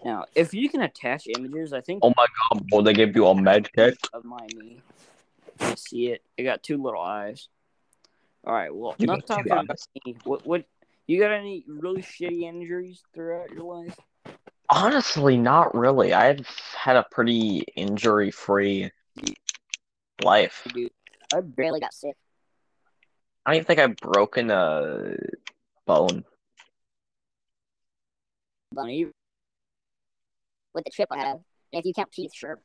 [0.05, 3.27] now if you can attach images i think oh my god, bro, they gave you
[3.27, 3.97] a med kit?
[4.13, 4.81] of my knee.
[5.61, 6.23] I see it.
[6.37, 7.47] It got two little eyes.
[8.45, 8.73] All right.
[8.73, 9.67] Well, You not talking about
[10.05, 10.15] me.
[10.23, 10.45] What?
[10.45, 10.65] What?
[11.07, 13.97] You got any really shitty injuries throughout your life?
[14.69, 16.13] Honestly, not really.
[16.13, 18.91] I've had a pretty injury free
[20.23, 20.67] life.
[20.73, 20.91] Dude,
[21.33, 22.15] I barely got sick.
[23.45, 25.15] I don't even think I've broken a
[25.85, 26.23] bone.
[28.75, 29.07] Funny,
[30.73, 31.37] with the chip I have,
[31.73, 32.61] and if you count teeth, sure.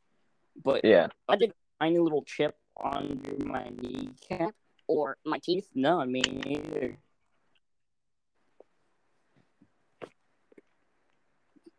[0.63, 1.09] but Yeah.
[1.29, 4.55] I did a tiny little chip under my kneecap.
[4.89, 5.69] Or my teeth.
[5.75, 6.97] No, me neither.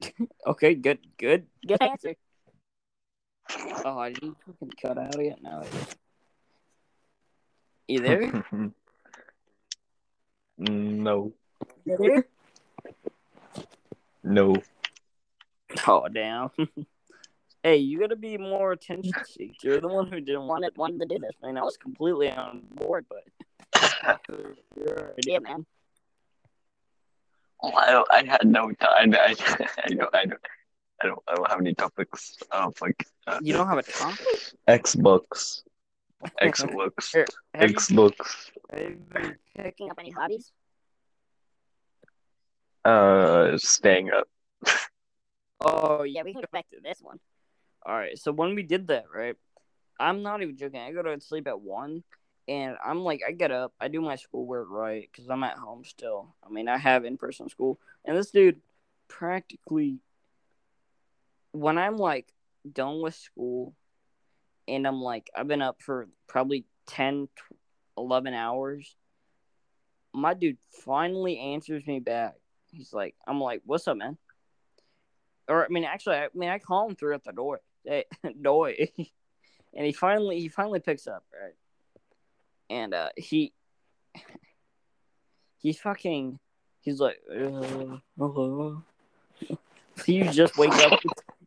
[0.47, 1.47] okay, good, good.
[1.65, 2.15] Good answer.
[3.85, 5.41] Oh, I didn't fucking cut out yet.
[5.41, 5.63] No.
[7.87, 8.43] You there?
[10.57, 11.33] no.
[11.85, 12.25] You there?
[14.23, 14.55] No.
[15.87, 16.49] Oh, damn.
[17.63, 19.63] hey, you gotta be more attention seeked.
[19.63, 21.35] You're the one who didn't want Wanted, wanted to do this.
[21.43, 24.19] I mean, I was completely on board, but
[24.77, 25.65] you're Yeah, man.
[27.63, 29.13] Oh, I, I had no time.
[29.15, 29.35] I,
[29.83, 30.41] I don't, I don't,
[31.01, 34.25] I don't, I don't have any topics of like uh, you don't have a topic.
[34.67, 35.61] Xbox,
[36.41, 37.13] Xbox,
[37.53, 38.51] have Xbox.
[38.71, 40.51] have you been Picking picking up any hobbies?
[42.83, 44.27] Uh, staying up.
[45.61, 47.19] Oh Yeah, we can go back to this one.
[47.85, 48.17] All right.
[48.17, 49.35] So when we did that, right?
[49.99, 50.79] I'm not even joking.
[50.79, 52.03] I go to sleep at one,
[52.47, 55.83] and I'm like, I get up, I do my schoolwork right because I'm at home
[55.83, 56.35] still.
[56.45, 58.61] I mean, I have in person school, and this dude
[59.07, 59.99] practically,
[61.57, 62.31] when I'm like
[62.71, 63.73] done with school,
[64.67, 67.29] and I'm like, I've been up for probably 10,
[67.97, 68.95] 11 hours.
[70.13, 72.35] My dude finally answers me back.
[72.71, 74.17] He's like, I'm like, what's up, man?
[75.47, 77.61] Or I mean, actually, I mean, I call him through at the door.
[77.85, 78.03] Hey,
[78.41, 78.89] Doy,
[79.73, 81.53] and he finally he finally picks up, right?
[82.69, 83.53] And uh, he
[85.59, 86.37] he's fucking
[86.81, 88.83] he's like, uh, hello.
[90.05, 90.99] you just wake up.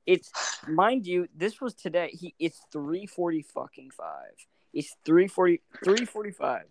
[0.07, 0.31] It's
[0.69, 2.11] mind you, this was today.
[2.13, 4.33] He it's three forty fucking five.
[4.73, 6.63] It's 340, 345.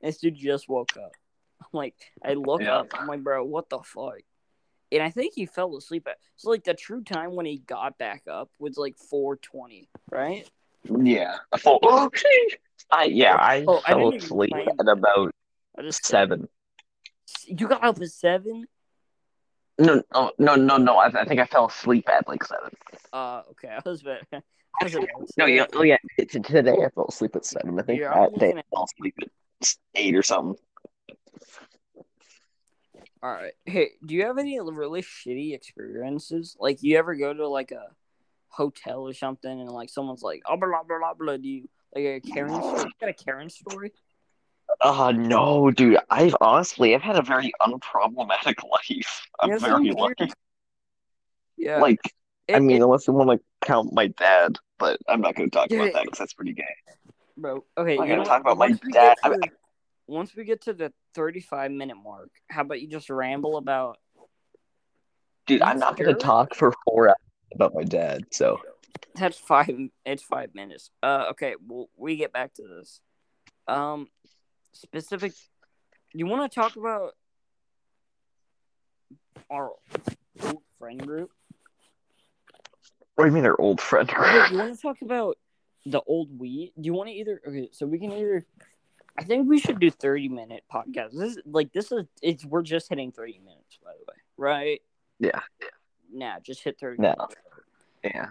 [0.00, 1.10] And this dude just woke up.
[1.60, 2.76] I'm like, I look Yeah.
[2.76, 2.86] up.
[2.94, 4.20] I'm like, bro, what the fuck?
[4.92, 6.18] And I think he fell asleep at.
[6.36, 10.48] So like the true time when he got back up was like 4:20, right?
[10.84, 11.36] Yeah.
[11.52, 12.56] I oh, sheesh.
[12.90, 15.34] I yeah, I Oh, fell didn't asleep at about
[15.76, 16.48] I seven.
[17.46, 18.66] You got up at seven.
[19.78, 20.96] No, no, no, no, no.
[20.96, 22.70] I, I think I fell asleep at like seven.
[23.12, 23.68] Uh, okay.
[23.68, 24.18] I was about.
[24.32, 25.96] I was about No, yeah, oh yeah.
[26.18, 27.78] Today I fell asleep at seven.
[27.78, 30.60] I think that day I fell asleep at eight or something.
[33.22, 33.52] All right.
[33.64, 36.56] Hey, do you have any really shitty experiences?
[36.60, 37.86] Like, you ever go to like a
[38.48, 42.04] hotel or something, and like someone's like, "Oh, blah blah blah blah," do you like
[42.04, 42.80] a Karen story?
[42.80, 43.92] You got a Karen story?
[44.80, 45.98] Uh no, dude.
[46.08, 49.26] I've honestly I've had a very unproblematic life.
[49.40, 50.30] I'm Yeah, very lucky.
[51.56, 51.80] Yeah.
[51.80, 52.14] Like,
[52.52, 55.54] I mean, it- unless you want to count my dad, but I'm not going to
[55.56, 56.64] talk Yeah, about that because that's pretty gay.
[57.36, 57.64] bro.
[57.76, 58.80] Okay, I'm you gonna talk about my dad.
[58.92, 59.50] get I- to-
[60.06, 63.98] once we get to the thirty-five minute mark, how about you just ramble about?
[65.46, 67.16] Dude, I'm not going to talk for four hours
[67.54, 68.24] about my dad.
[68.32, 68.60] So,
[69.14, 69.70] That's five.
[70.06, 70.90] It's five minutes.
[71.02, 71.56] Uh, okay.
[71.66, 73.00] Well, we get back to this.
[73.66, 74.08] Um,
[74.78, 75.32] specific.
[76.14, 77.14] You want to talk about
[79.50, 79.72] our
[80.42, 81.30] old friend group?
[83.18, 84.08] what do you mean, our old friend?
[84.08, 85.36] Okay, you want to talk about
[85.84, 86.72] the old we?
[86.80, 87.40] Do you want to either?
[87.46, 88.46] Okay, so we can either.
[89.18, 91.18] I think we should do thirty minute podcasts.
[91.18, 94.80] This is like this is it's we're just hitting thirty minutes by the way, right?
[95.18, 95.40] Yeah.
[95.60, 95.68] Yeah.
[96.12, 97.02] Nah, just hit thirty.
[97.02, 97.08] No.
[97.08, 97.34] minutes.
[98.04, 98.26] Yeah.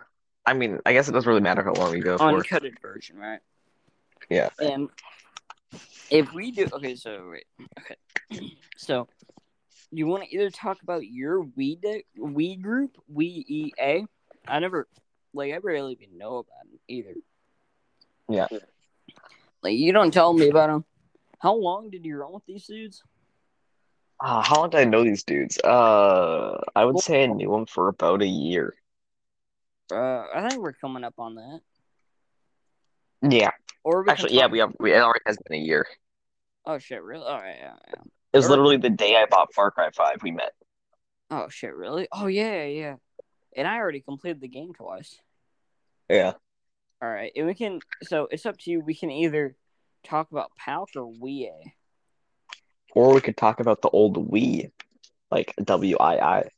[0.45, 2.23] I mean, I guess it doesn't really matter how long we go for.
[2.23, 3.41] uncut version, right?
[4.29, 4.49] Yeah.
[4.57, 4.87] And
[6.09, 7.45] if we do, okay, so wait,
[7.79, 9.07] okay, so
[9.91, 14.05] you want to either talk about your de- Wii group, Wii EA?
[14.47, 14.87] I never,
[15.33, 17.13] like, I barely even know about them either.
[18.29, 18.47] Yeah.
[19.63, 20.85] Like, you don't tell me about them.
[21.39, 23.03] How long did you run with these dudes?
[24.19, 25.59] Uh, how long did I know these dudes?
[25.59, 28.73] Uh, I would say I knew them for about a year.
[29.91, 31.61] Uh, I think we're coming up on that.
[33.21, 33.51] Yeah.
[33.87, 34.73] Or we Actually, yeah, we have.
[34.81, 35.87] We, it already has been a year.
[36.65, 37.01] Oh shit!
[37.01, 37.23] Really?
[37.25, 37.55] All right.
[37.57, 38.01] Yeah, yeah.
[38.33, 40.21] It was Or- literally the day I bought Far Cry Five.
[40.21, 40.51] We met.
[41.31, 41.73] Oh shit!
[41.73, 42.09] Really?
[42.11, 42.95] Oh yeah, yeah.
[43.55, 45.17] And I already completed the game twice.
[46.09, 46.33] Yeah.
[47.01, 47.79] All right, and we can.
[48.03, 48.81] So it's up to you.
[48.81, 49.55] We can either
[50.03, 51.47] talk about PALC or Wii.
[52.93, 54.69] Or we could talk about the old Wii,
[55.31, 56.49] like WII,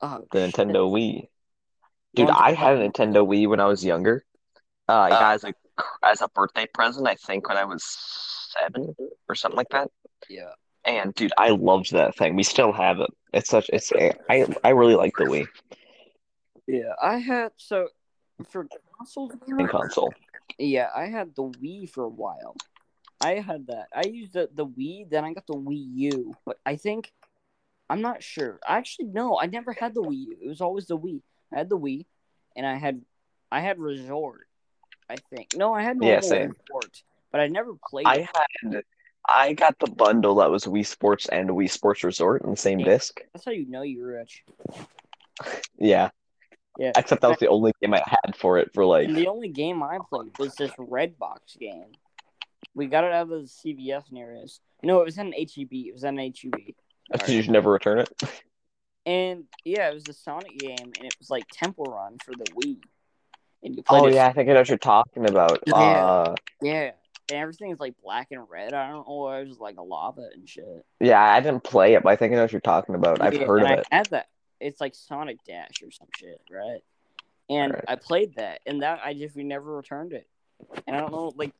[0.00, 0.54] Oh, the shit.
[0.54, 1.26] Nintendo Wii.
[2.14, 4.24] Dude, I had a Nintendo Wii when I was younger.
[4.88, 5.56] Uh, I got it
[6.02, 7.08] as a birthday present.
[7.08, 7.84] I think when I was
[8.60, 8.94] seven
[9.28, 9.90] or something like that.
[10.28, 10.50] Yeah.
[10.84, 12.36] And dude, I loved that thing.
[12.36, 13.10] We still have it.
[13.32, 13.70] It's such.
[13.72, 13.92] It's.
[14.28, 14.46] I.
[14.62, 15.46] I really like the Wii
[16.66, 17.88] Yeah, I had so
[18.50, 18.66] for
[18.98, 19.32] consoles.
[19.48, 20.12] in console.
[20.58, 22.54] Yeah, I had the Wii for a while.
[23.20, 23.86] I had that.
[23.94, 26.34] I used the, the Wii, then I got the Wii U.
[26.44, 27.10] But I think
[27.88, 28.60] I'm not sure.
[28.66, 30.36] Actually, no, I never had the Wii U.
[30.42, 31.22] It was always the Wii.
[31.52, 32.04] I had the Wii,
[32.56, 33.00] and I had
[33.50, 34.46] I had Resort.
[35.10, 36.54] I think no, I had Yeah, normal same.
[36.68, 38.06] Resort, but I never played.
[38.06, 38.28] I
[38.62, 38.82] had.
[39.26, 42.80] I got the bundle that was Wii Sports and Wii Sports Resort in the same
[42.80, 42.86] Yeah.
[42.86, 43.20] disc.
[43.32, 44.44] That's how you know you're rich.
[45.78, 46.10] Yeah.
[46.78, 46.92] Yeah.
[46.96, 49.08] Except that was the only game I had for it for like.
[49.08, 51.92] And the only game I played was this Redbox game.
[52.74, 54.60] We got it out of the CVS near us.
[54.82, 55.72] No, it was in HEB.
[55.72, 56.52] It was in HEB.
[56.52, 58.08] Did you should never return it?
[59.06, 62.44] And yeah, it was a Sonic game, and it was like Temple Run for the
[62.52, 62.78] Wii.
[63.64, 64.14] And you played Oh it.
[64.14, 65.58] yeah, I think I know what you're talking about.
[65.66, 65.74] Yeah.
[65.74, 66.90] Uh, yeah.
[67.30, 68.74] And everything's like black and red.
[68.74, 70.84] I don't know why it was like a lava and shit.
[71.00, 73.22] yeah, I didn't play it, but I think I know what you're talking about.
[73.22, 73.86] I've heard of and it.
[73.90, 74.28] I had that.
[74.60, 76.80] It's like Sonic Dash or some shit, right?
[77.48, 77.84] And Right.
[77.88, 80.26] I played that, and that I just we never returned it.
[80.86, 81.52] And I don't know, like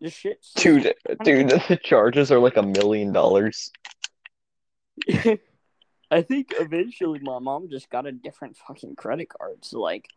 [0.00, 0.44] this shit.
[0.56, 3.70] Dude, dude, the charges are like a million dollars.
[6.10, 10.08] I think eventually my mom just got a different fucking credit card, so like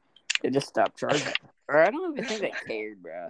[0.42, 1.34] they just stopped charging.
[1.68, 3.30] Or I don't even think they cared, bro.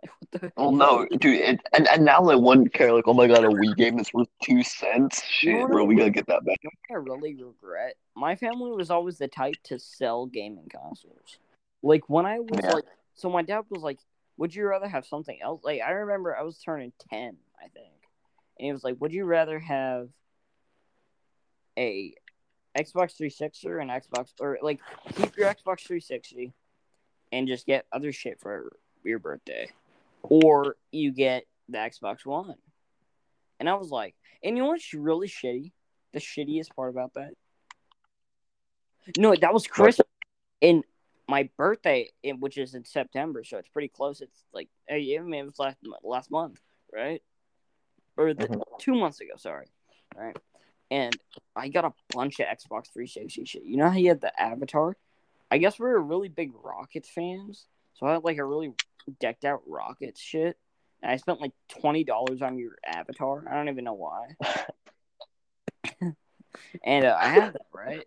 [0.00, 0.52] What the?
[0.56, 3.44] Oh, well, no, dude, it, and, and now like one care like, oh my god,
[3.44, 5.22] a Wii game is worth two cents.
[5.42, 6.58] You know Shit, bro, I we gotta get that back.
[6.90, 7.94] I really regret.
[8.16, 11.38] My family was always the type to sell gaming consoles.
[11.82, 12.74] Like when I was Yeah.
[12.74, 14.00] like, so my dad was like,
[14.36, 17.92] "Would you rather have something else?" Like I remember I was turning ten, I think,
[18.58, 20.08] and he was like, "Would you rather have
[21.78, 22.14] a
[22.76, 24.80] Xbox 360 or an Xbox or like
[25.16, 26.52] keep your Xbox 360
[27.32, 29.70] and just get other shit for your birthday,
[30.22, 32.56] or you get the Xbox One?"
[33.60, 35.72] And I was like, and you know what's really shitty?
[36.12, 37.34] The shittiest part about that?
[39.16, 40.06] No, that was Christmas.
[40.60, 40.84] In
[41.28, 44.20] my birthday, in, which is in September, so it's pretty close.
[44.20, 46.60] It's like, I mean, it was last last month,
[46.92, 47.22] right?
[48.16, 48.78] Or the, Mhm.
[48.78, 49.68] two months ago, sorry.
[50.16, 50.36] Right.
[50.90, 51.14] And
[51.54, 53.62] I got a bunch of Xbox 360 shit.
[53.64, 54.96] You know how you had the Avatar?
[55.50, 57.66] I guess we are really big Rockets fans.
[57.94, 58.72] So I had like a really
[59.20, 60.56] decked out Rockets shit.
[61.02, 63.44] And I spent like twenty dollars on your Avatar.
[63.48, 64.34] I don't even know why.
[66.84, 68.04] and uh, I had that right.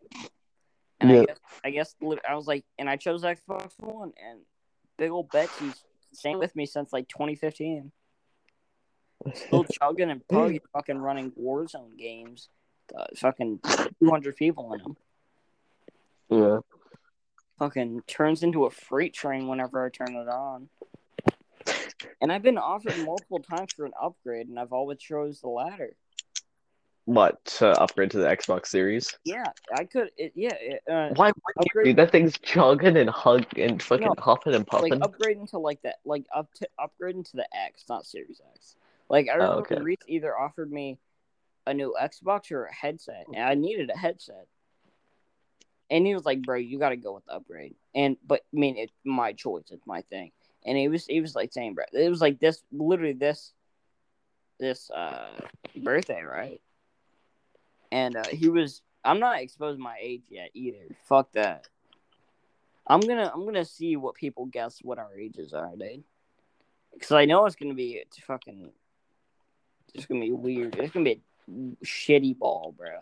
[0.99, 1.21] And Yeah.
[1.21, 1.95] I guess I guess
[2.27, 4.41] I was like, and I chose Xbox One, and
[4.97, 7.91] big old Betsy's staying with me since like 2015.
[9.33, 12.49] Still chugging and pugging, fucking running Warzone games.
[12.97, 13.59] Uh, fucking
[14.01, 14.97] 200 people in them.
[16.29, 16.59] Yeah.
[17.59, 20.67] Fucking turns into a freight train whenever I turn it on.
[22.19, 25.95] And I've been offered multiple times for an upgrade, and I've always chose the latter.
[27.05, 29.17] What to upgrade to the Xbox Series?
[29.23, 29.43] Yeah,
[29.75, 30.09] I could.
[30.17, 31.61] It, yeah, it, uh, Why would you?
[31.61, 34.99] Upgrade- Dude, that thing's chugging and hug and fucking No, huffing and like puffing.
[34.99, 38.75] upgrading to like that, like up to upgrading to the X, not Series X.
[39.09, 39.79] Like I remember Oh, okay.
[39.81, 40.99] Reese either offered me
[41.67, 44.47] a new Xbox or a headset, and I needed a headset.
[45.89, 48.59] And he was like, "Bro, you got to go with the upgrade." And but I
[48.59, 50.31] mean, it's my choice, it's my thing.
[50.65, 53.53] And he was he was like saying, "Bro, it was like this, literally this,
[54.59, 55.29] this uh
[55.75, 56.61] birthday, right?"
[57.91, 60.95] And uh, he was, I'm not exposing my age yet either.
[61.09, 61.67] Fuck that.
[62.87, 66.03] I'm gonna I'm gonna see what people guess what our ages are, dude.
[66.93, 68.71] Because I know it's gonna be it's fucking.
[69.93, 70.75] It's gonna be weird.
[70.75, 71.21] It's gonna be a
[71.85, 72.99] shitty ball, bro.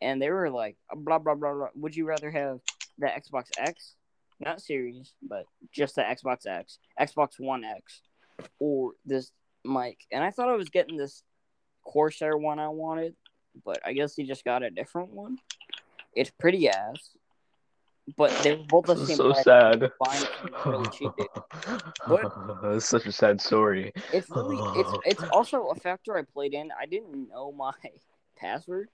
[0.00, 1.68] And they were like, blah blah blah blah.
[1.74, 2.60] Would you rather have
[2.98, 3.94] the Xbox X,
[4.40, 8.02] not Series, but just the Xbox X, Xbox One X,
[8.58, 9.32] or this
[9.64, 9.98] mic?
[10.12, 11.22] And I thought I was getting this
[11.84, 13.14] Corsair one I wanted,
[13.64, 15.38] but I guess he just got a different one.
[16.14, 17.10] It's pretty ass,
[18.16, 19.16] but they were both the same.
[19.16, 19.90] so sad.
[20.64, 20.88] Really.
[22.76, 23.92] It's such a sad story.
[24.12, 26.70] It's really it's it's also a factor I played in.
[26.78, 27.72] I didn't know my
[28.36, 28.88] password.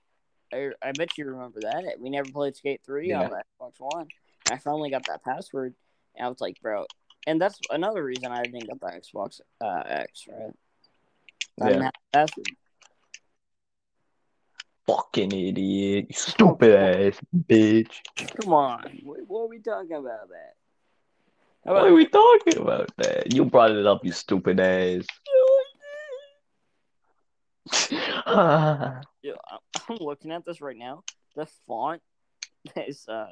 [0.53, 1.95] I, I bet you remember that.
[1.99, 4.07] We never played Skate Three on the Xbox One.
[4.45, 5.73] And I finally got that password,
[6.15, 6.85] and I was like, bro.
[7.27, 10.27] And that's another reason I didn't get the Xbox uh, X.
[10.29, 10.51] Right?
[11.61, 11.83] I didn't Yeah.
[11.85, 12.47] have the password.
[14.87, 16.05] Fucking idiot.
[16.09, 17.91] You stupid ass bitch.
[18.41, 20.29] Come on, what, what are we talking about?
[20.29, 20.53] That.
[21.65, 23.33] How Why about are we talking about that?
[23.33, 25.05] You brought it up, you stupid ass.
[28.29, 29.01] I-
[29.89, 31.03] I'm looking at this right now.
[31.35, 32.01] The font,
[32.75, 33.27] this uh,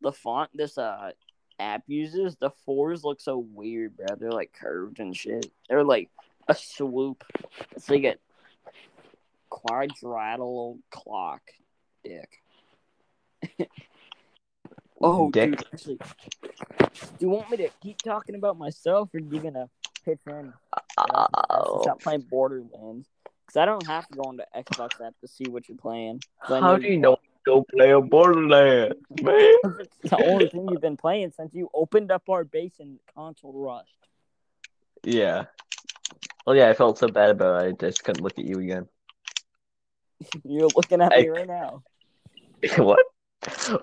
[0.00, 1.12] the font this uh
[1.58, 4.06] app uses, the fours look so weird, bro.
[4.18, 5.50] They're like curved and shit.
[5.68, 6.10] They're like
[6.48, 7.24] a swoop.
[7.72, 8.16] It's like a
[9.54, 11.42] quadrilateral clock,
[12.02, 12.28] dick.
[15.00, 15.50] oh, Dick.
[15.50, 19.68] dude, actually, do you want me to keep talking about myself, or are you gonna
[20.04, 20.52] pitch in?
[20.98, 21.82] Oh.
[21.82, 23.08] Stop playing Borderlands.
[23.46, 26.22] Because I don't have to go into Xbox app to see what you're playing.
[26.40, 29.52] How do you know go play a Borderlands, man?
[29.78, 33.52] It's the only thing you've been playing since you opened up our base and console
[33.52, 34.08] rushed.
[35.04, 35.44] Yeah.
[36.46, 37.82] Well, yeah, I felt so bad about it.
[37.82, 38.88] I just couldn't look at you again.
[40.44, 41.82] You're looking at me right now.
[42.76, 43.04] what?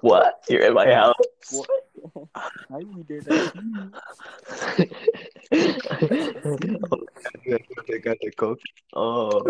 [0.01, 0.43] What?
[0.49, 1.15] You're in my house?
[1.51, 1.69] What?
[2.69, 3.53] How do we do that?
[7.93, 8.59] I got the cook.
[8.93, 9.41] Oh.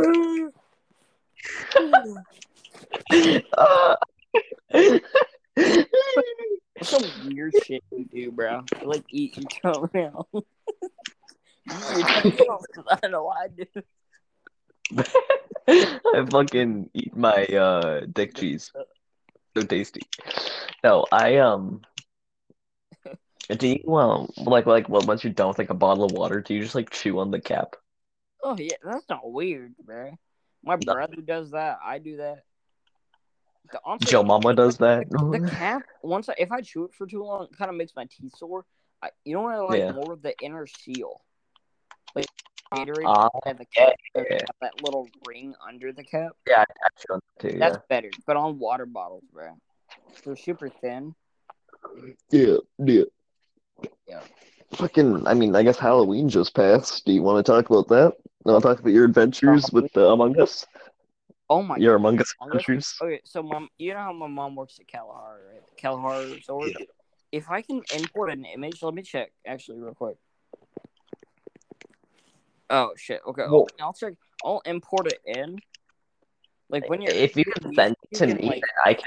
[6.76, 8.64] What's some weird shit you do, bro?
[8.82, 10.28] You like eat your toenail.
[10.34, 10.44] you
[11.98, 12.66] eat your toenails
[13.04, 13.66] I know I do.
[15.68, 18.72] I fucking eat my uh dick cheese.
[19.56, 20.02] So tasty.
[20.84, 21.82] No, I um.
[23.50, 26.42] Do you um like like well, once you're done with like a bottle of water,
[26.42, 27.76] do you just like chew on the cap?
[28.44, 30.18] Oh yeah, that's not weird, bro.
[30.64, 30.94] My No.
[30.94, 31.80] brother does that.
[31.84, 32.44] I do that.
[33.72, 35.10] The, honestly, Joe Mama does that.
[35.10, 37.96] the cap once I, if I chew it for too long, it kind of makes
[37.96, 38.66] my teeth sore.
[39.02, 39.92] I, you know what I like Yeah.
[39.94, 41.22] more of the inner seal,
[42.16, 42.28] like
[42.74, 44.22] Gatorade Ah, and the cap, yeah.
[44.30, 46.32] and have that little ring under the cap.
[46.47, 47.59] yeah, I got on too.
[47.59, 48.09] That's better.
[48.26, 49.57] But on water bottles, bro,
[50.26, 51.13] they're super thin.
[52.32, 53.03] Yeah, yeah.
[54.07, 54.22] Yeah.
[54.74, 57.05] Fucking, I mean, I guess Halloween just passed.
[57.05, 58.13] Do you want to talk about that?
[58.45, 60.65] You want to talk about your adventures with uh, Among Us?
[61.49, 62.61] Oh my Your Among Us Among Us?
[62.61, 62.95] adventures?
[63.01, 65.61] Okay, so mom, you know how my mom works at Kalahari, right?
[65.78, 66.72] Kalahari Resort.
[67.32, 70.15] If I can import an image, let me check actually real quick.
[72.72, 73.22] Oh shit!
[73.28, 74.13] Okay, Well- I'll check.
[74.43, 75.59] I'll import it in.
[76.69, 79.05] Like when you're If you can send it to me, like- I can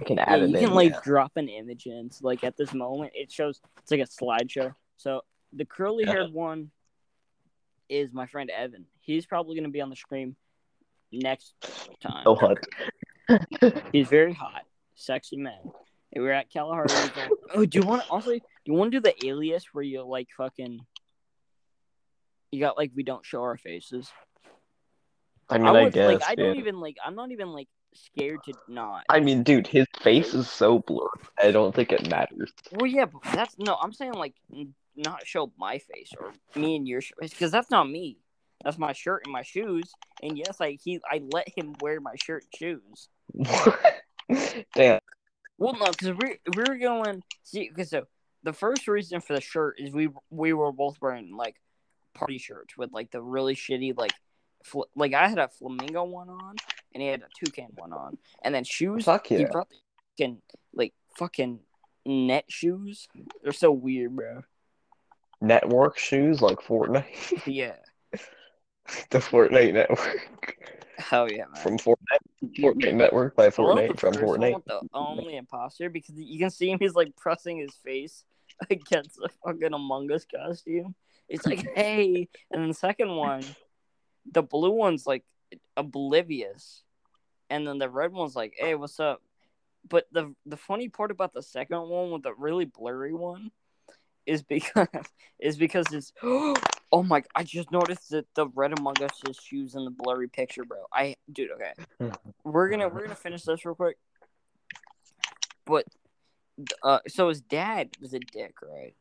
[0.00, 0.64] I can yeah, add it you in.
[0.64, 1.00] can like yeah.
[1.04, 2.10] drop an image in.
[2.10, 4.74] So like at this moment, it shows it's like a slideshow.
[4.96, 6.70] So the curly haired one
[7.88, 8.86] is my friend Evan.
[9.00, 10.34] He's probably gonna be on the stream
[11.12, 11.54] next
[12.00, 12.24] time.
[12.26, 12.56] Oh, so
[13.28, 13.82] hot.
[13.92, 14.62] He's very hot,
[14.96, 15.60] sexy man.
[16.12, 16.88] And we're at Kalahari.
[17.54, 18.30] Oh, do you want to also?
[18.32, 20.80] Do you want to do the alias where you like fucking?
[22.54, 24.08] You got like we don't show our faces.
[25.50, 26.12] I mean, I, would, guess.
[26.12, 26.60] like I don't yeah.
[26.60, 26.96] even like.
[27.04, 29.02] I'm not even like scared to not.
[29.08, 31.08] I mean, dude, his face is so blurry.
[31.42, 32.52] I don't think it matters.
[32.70, 33.74] Well, yeah, but that's no.
[33.74, 34.34] I'm saying like
[34.94, 38.18] not show my face or me and your face because that's not me.
[38.62, 39.90] That's my shirt and my shoes.
[40.22, 43.08] And yes, I he I let him wear my shirt and shoes.
[44.76, 45.00] Damn.
[45.58, 48.04] Well, no, because we we were going see because so
[48.44, 51.56] the first reason for the shirt is we we were both wearing like
[52.14, 54.12] party shirts with like the really shitty like
[54.62, 56.56] fl- like I had a flamingo one on
[56.92, 59.04] and he had a toucan one on and then shoes.
[59.04, 59.76] Fuck He brought the
[60.16, 60.42] fucking
[60.72, 61.60] like fucking
[62.06, 63.08] net shoes.
[63.42, 64.42] They're so weird, bro.
[65.40, 67.04] Network shoes like Fortnite.
[67.46, 67.74] Yeah,
[69.10, 70.56] the Fortnite network.
[70.98, 71.62] hell yeah, man.
[71.62, 72.58] From Fortnite.
[72.58, 74.64] Fortnite network by I love the Fortnite from Fortnite.
[74.66, 76.78] The only imposter because you can see him.
[76.78, 78.24] He's like pressing his face
[78.70, 80.94] against the fucking Among Us costume.
[81.28, 83.42] It's like, hey, and the second one,
[84.30, 85.24] the blue one's like
[85.76, 86.82] oblivious,
[87.50, 89.22] and then the red one's like, hey, what's up?
[89.88, 93.50] but the the funny part about the second one with the really blurry one
[94.26, 94.88] is because
[95.38, 99.74] is because it's oh my I just noticed that the red Among Us is shoes
[99.74, 100.84] in the blurry picture, bro.
[100.92, 102.12] I dude, okay.
[102.44, 103.98] We're gonna we're gonna finish this real quick.
[105.66, 105.86] But
[106.82, 108.94] uh so his dad was a dick, right?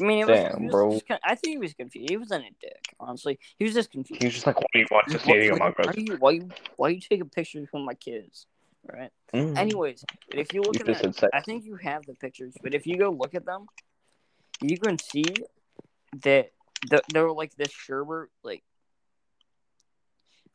[0.00, 0.90] I mean, it was, Damn, was bro.
[0.92, 2.10] just I think he was confused.
[2.10, 3.38] He wasn't a dick, honestly.
[3.58, 4.22] He was just confused.
[4.22, 6.30] He was just like, "Why do you want to skating why- Among why you why
[6.32, 8.46] you why you taking pictures with my kids,
[8.86, 9.10] right?
[9.34, 9.56] Mm.
[9.58, 11.30] Anyways, but if you look You at that.
[11.34, 13.66] I think you have the pictures, but if you go look at them,
[14.60, 15.24] you can see
[16.22, 16.52] that
[16.88, 18.62] the, they're like this Sherbert like.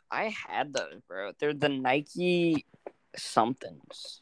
[0.10, 1.32] I had those, bro.
[1.40, 2.66] They're the Nike
[3.18, 4.22] somethings.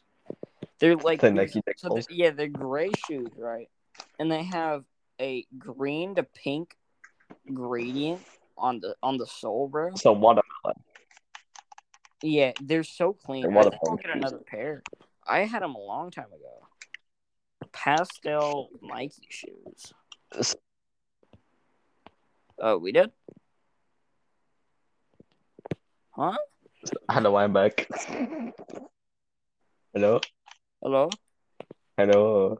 [0.78, 3.68] They're like The Nike so they're- yeah, they're gray shoes, right?
[4.18, 4.84] And they have
[5.20, 6.76] a green to pink
[7.52, 8.22] gradient
[8.56, 9.94] on the on the sole, bro.
[9.94, 10.82] So watermelon.
[12.22, 13.42] Yeah, they're so clean.
[13.42, 14.82] They're I think I'll get another pair.
[15.26, 16.68] I had them a long time ago.
[17.72, 19.92] Pastel Nike shoes.
[22.58, 23.10] Oh, we did?
[26.10, 26.36] Huh?
[27.10, 27.88] Hello, I'm back.
[29.94, 30.20] Hello,
[30.80, 31.10] Hello?
[31.96, 32.58] hello,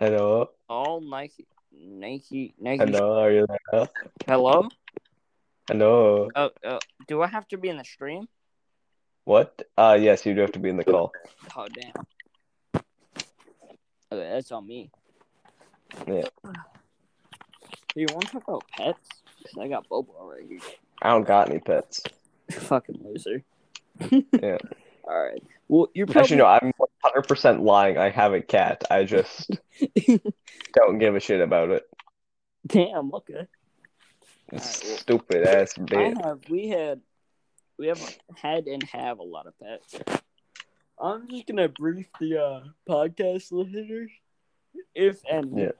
[0.00, 2.84] hello, All Nike, Nike, Nike.
[2.84, 3.20] hello.
[3.20, 3.86] Are you there?
[4.26, 4.68] Hello?
[5.68, 6.28] Hello.
[6.34, 8.26] Oh, uh, do I have to be in the stream?
[9.24, 9.62] What?
[9.76, 11.12] Uh, yes, you do have to be in the call.
[11.54, 11.92] Oh, damn.
[14.12, 14.90] Okay, that's on me.
[16.08, 16.24] Yeah.
[16.42, 19.08] Do you want to talk about pets?
[19.38, 20.58] Because I got Bobo right here.
[21.02, 22.02] I don't got any pets.
[22.50, 23.44] Fucking loser.
[24.42, 24.58] Yeah.
[25.10, 25.42] All right.
[25.66, 26.72] Well, you're probably Actually, no, I'm
[27.04, 27.98] 100% lying.
[27.98, 28.84] I have a cat.
[28.90, 29.50] I just
[30.72, 31.82] don't give a shit about it.
[32.66, 33.12] Damn.
[33.14, 33.46] Okay.
[34.52, 36.24] It's Alright, well- stupid ass I bitch.
[36.24, 36.40] have.
[36.48, 37.00] We had.
[37.78, 38.00] We have
[38.36, 40.22] had and have a lot of pets.
[41.00, 44.10] I'm just gonna brief the uh, podcast listeners,
[44.94, 45.70] if any, Yeah.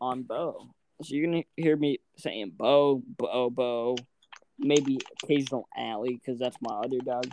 [0.00, 0.68] on Bo.
[1.02, 3.96] So you're gonna hear me saying Bo, Bo, Bo,
[4.60, 7.26] maybe occasional Allie because that's my other dog.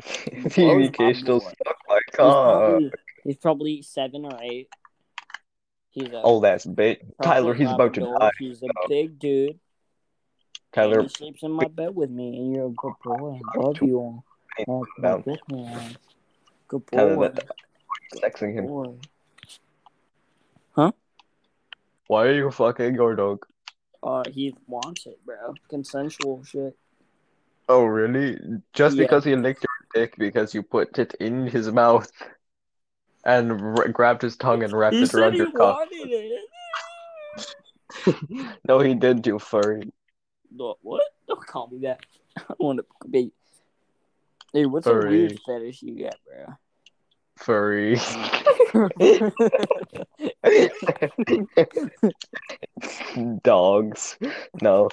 [0.00, 1.54] TVK still suck
[1.88, 2.90] my He's probably,
[3.24, 4.68] he's probably seven or eight.
[5.90, 7.00] He's a Old ass bitch.
[7.22, 8.30] Tyler, he's about to die.
[8.38, 9.58] He's a big dude.
[10.72, 13.38] Tyler, And he sleeps in my bed with me, and you're a good boy.
[13.54, 14.24] I love you all.
[14.66, 14.84] Oh,
[16.68, 16.96] good boy.
[16.96, 17.48] Tyler, that-
[18.16, 18.66] sexing him.
[18.66, 18.94] boy.
[22.08, 23.46] Why are you fucking your dog?
[24.02, 25.54] Uh, he wants it, bro.
[25.70, 26.76] Consensual shit.
[27.68, 28.38] Oh, really?
[28.74, 29.04] Just Yeah.
[29.04, 32.10] because he licked your dick because you put it in his mouth
[33.24, 35.88] and r- grabbed his tongue and wrapped He it around your cock.
[38.68, 39.92] no, he did, do furry.
[40.54, 41.02] No, what?
[41.28, 42.00] Don't call me that.
[42.36, 43.32] I don't want to be.
[44.52, 46.54] Hey, what's a weird fetish you got, bro?
[47.38, 47.98] Furry.
[53.42, 54.18] Dogs.
[54.60, 54.90] No.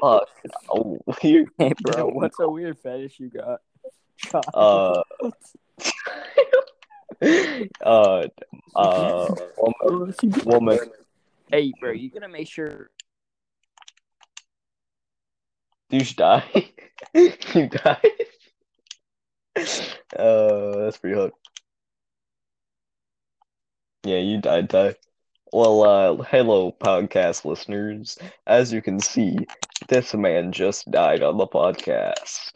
[0.00, 0.28] Fuck.
[0.70, 1.48] Oh, you.
[1.58, 3.60] hey, bro, what's a weird fetish you got?
[4.52, 5.02] Uh.
[7.82, 8.26] Uh.
[8.74, 9.34] Uh.
[9.56, 10.14] Woman.
[10.44, 10.78] Woman.
[11.50, 12.90] Hey, bro, you gonna make sure.
[15.90, 16.44] You should die.
[17.14, 18.02] you die.
[20.16, 21.32] Uh, that's pretty hard.
[24.04, 24.96] Yeah, you died, Ty.
[25.52, 28.18] Well, uh, hello, podcast listeners.
[28.46, 29.36] As you can see,
[29.88, 32.52] this man just died on the podcast.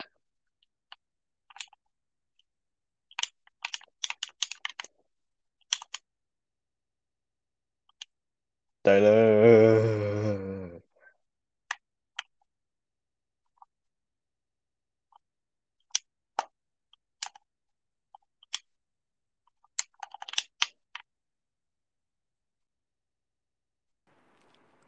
[8.89, 9.03] Well,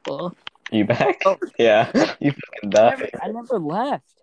[0.08, 0.32] oh.
[0.72, 1.20] You back?
[1.26, 1.36] Oh.
[1.58, 1.90] Yeah,
[2.20, 3.10] you fucking I never, died.
[3.22, 4.14] I never left.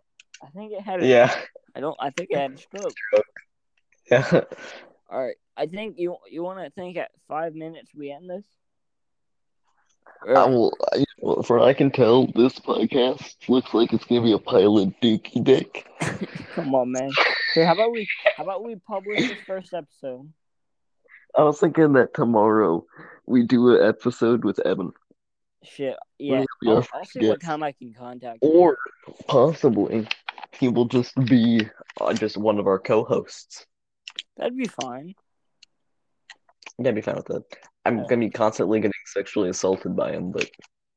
[0.42, 1.04] I think it had.
[1.04, 1.36] A, Yeah,
[1.76, 1.96] I don't.
[2.00, 2.96] I think I had a stroke.
[4.10, 4.42] yeah.
[5.12, 5.36] All right.
[5.56, 8.46] I think you you want to think at five minutes we end this.
[10.26, 11.06] Or- I will, I,
[11.44, 15.44] for I can tell, this podcast looks like it's gonna be a pile of dookie
[15.44, 15.88] dick.
[16.54, 17.10] Come on, man.
[17.54, 20.32] Here, how about we how about we publish this first episode?
[21.36, 22.86] I was thinking that tomorrow
[23.26, 24.92] we do an episode with Evan,
[25.64, 25.96] Shit.
[26.18, 26.46] Yeah.
[26.62, 28.44] Yeah, I'll, I'll see what time I can contact.
[28.44, 28.50] him.
[28.52, 28.78] or
[29.28, 30.08] possibly
[30.60, 31.68] he will just be
[32.02, 33.66] uh, just one of our co-hosts.
[34.38, 35.14] That'd be fine.
[36.80, 37.44] I'd be fine with that.
[37.88, 38.04] I'm Yeah.
[38.10, 40.50] gonna be constantly getting sexually assaulted by him, but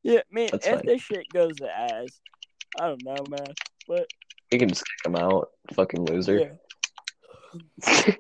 [0.03, 0.49] Yeah, man.
[0.53, 0.87] That's if fine.
[0.87, 2.21] this shit goes to ass,
[2.81, 3.55] I don't know, man.
[3.87, 4.07] But
[4.51, 6.59] you can just kick him out, fucking loser.
[7.85, 8.15] yeah.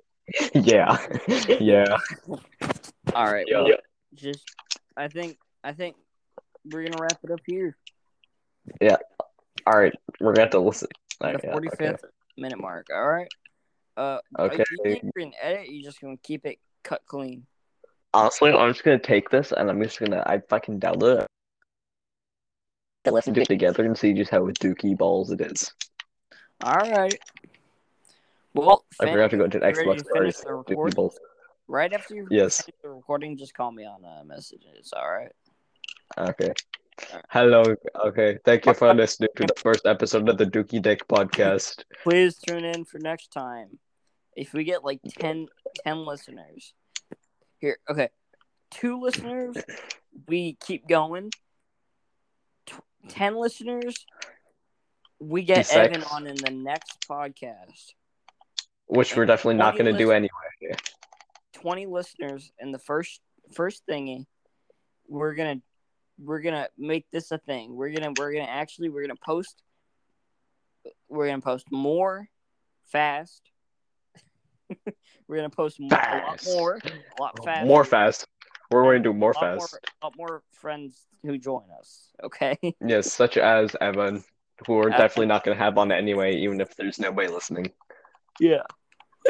[0.54, 1.06] yeah,
[1.60, 1.96] yeah.
[3.14, 3.46] All right.
[3.48, 3.62] Yeah.
[3.62, 3.76] Well,
[4.14, 4.44] just
[4.96, 5.96] I think I think
[6.64, 7.76] we're gonna wrap it up here.
[8.80, 8.96] Yeah.
[9.66, 10.88] All right, we're gonna have to listen.
[11.20, 11.96] The Alright, yeah, okay.
[12.38, 12.86] minute mark.
[12.92, 13.28] All right.
[13.96, 14.62] Uh, Okay.
[14.62, 15.68] Are you think you're gonna edit?
[15.68, 17.46] Or you just gonna keep it cut clean?
[18.12, 21.26] Honestly, I'm just gonna take this and I'm just gonna I fucking download it
[23.04, 25.72] To listen and to get together and see just how dookie balls it is.
[26.62, 27.18] All right.
[28.54, 30.12] Well, I forgot to go to ready Xbox to Live.
[30.12, 31.18] finish the Dookie balls.
[31.68, 32.62] right after you Yes.
[32.62, 34.92] finish the recording, just call me on uh, messages.
[34.94, 35.30] All right.
[36.18, 36.52] Okay.
[37.30, 37.76] Hello.
[38.06, 38.38] Okay.
[38.44, 41.84] Thank you for listening to the first episode of the Dookie Dick podcast.
[42.02, 43.78] Please tune in for next time.
[44.36, 45.46] If we get like 10,
[45.84, 46.74] 10 listeners,
[47.60, 48.08] here, okay,
[48.70, 49.56] two listeners,
[50.26, 51.30] we keep going.
[52.66, 52.74] T-
[53.08, 54.06] Ten listeners,
[55.18, 55.76] we get Six.
[55.76, 57.92] Evan on in the next podcast.
[58.86, 60.28] Which we're definitely not gonna do listen-
[60.62, 60.76] anyway.
[61.54, 63.20] 20 listeners in the first
[63.52, 64.24] first thingy
[65.08, 65.60] we're gonna
[66.18, 69.60] we're gonna make this a thing we're gonna we're gonna actually we're gonna post
[71.08, 72.28] we're gonna post more
[72.86, 73.49] fast
[75.28, 76.78] we're gonna post more, a lot more
[77.18, 78.24] a lot fast More fast.
[78.70, 79.58] We're going to do more a fast.
[79.58, 82.56] more, a lot more friends who join us okay
[82.86, 84.22] Yes, such as Evan,
[84.66, 84.98] who we're Evan.
[85.00, 87.72] definitely not gonna have on anyway, even if there's nobody listening.
[88.38, 88.62] yeah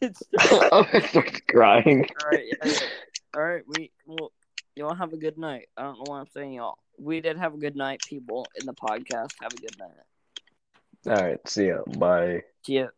[0.00, 2.06] it's oh, I'm starts crying.
[2.22, 2.78] all right yeah, yeah.
[3.36, 4.32] all right we well
[4.76, 7.54] y'all have a good night i don't know why i'm saying y'all we did have
[7.54, 9.90] a good night people in the podcast have a good night
[11.06, 11.82] All right, see ya.
[11.86, 12.42] Bye.
[12.62, 12.92] see ya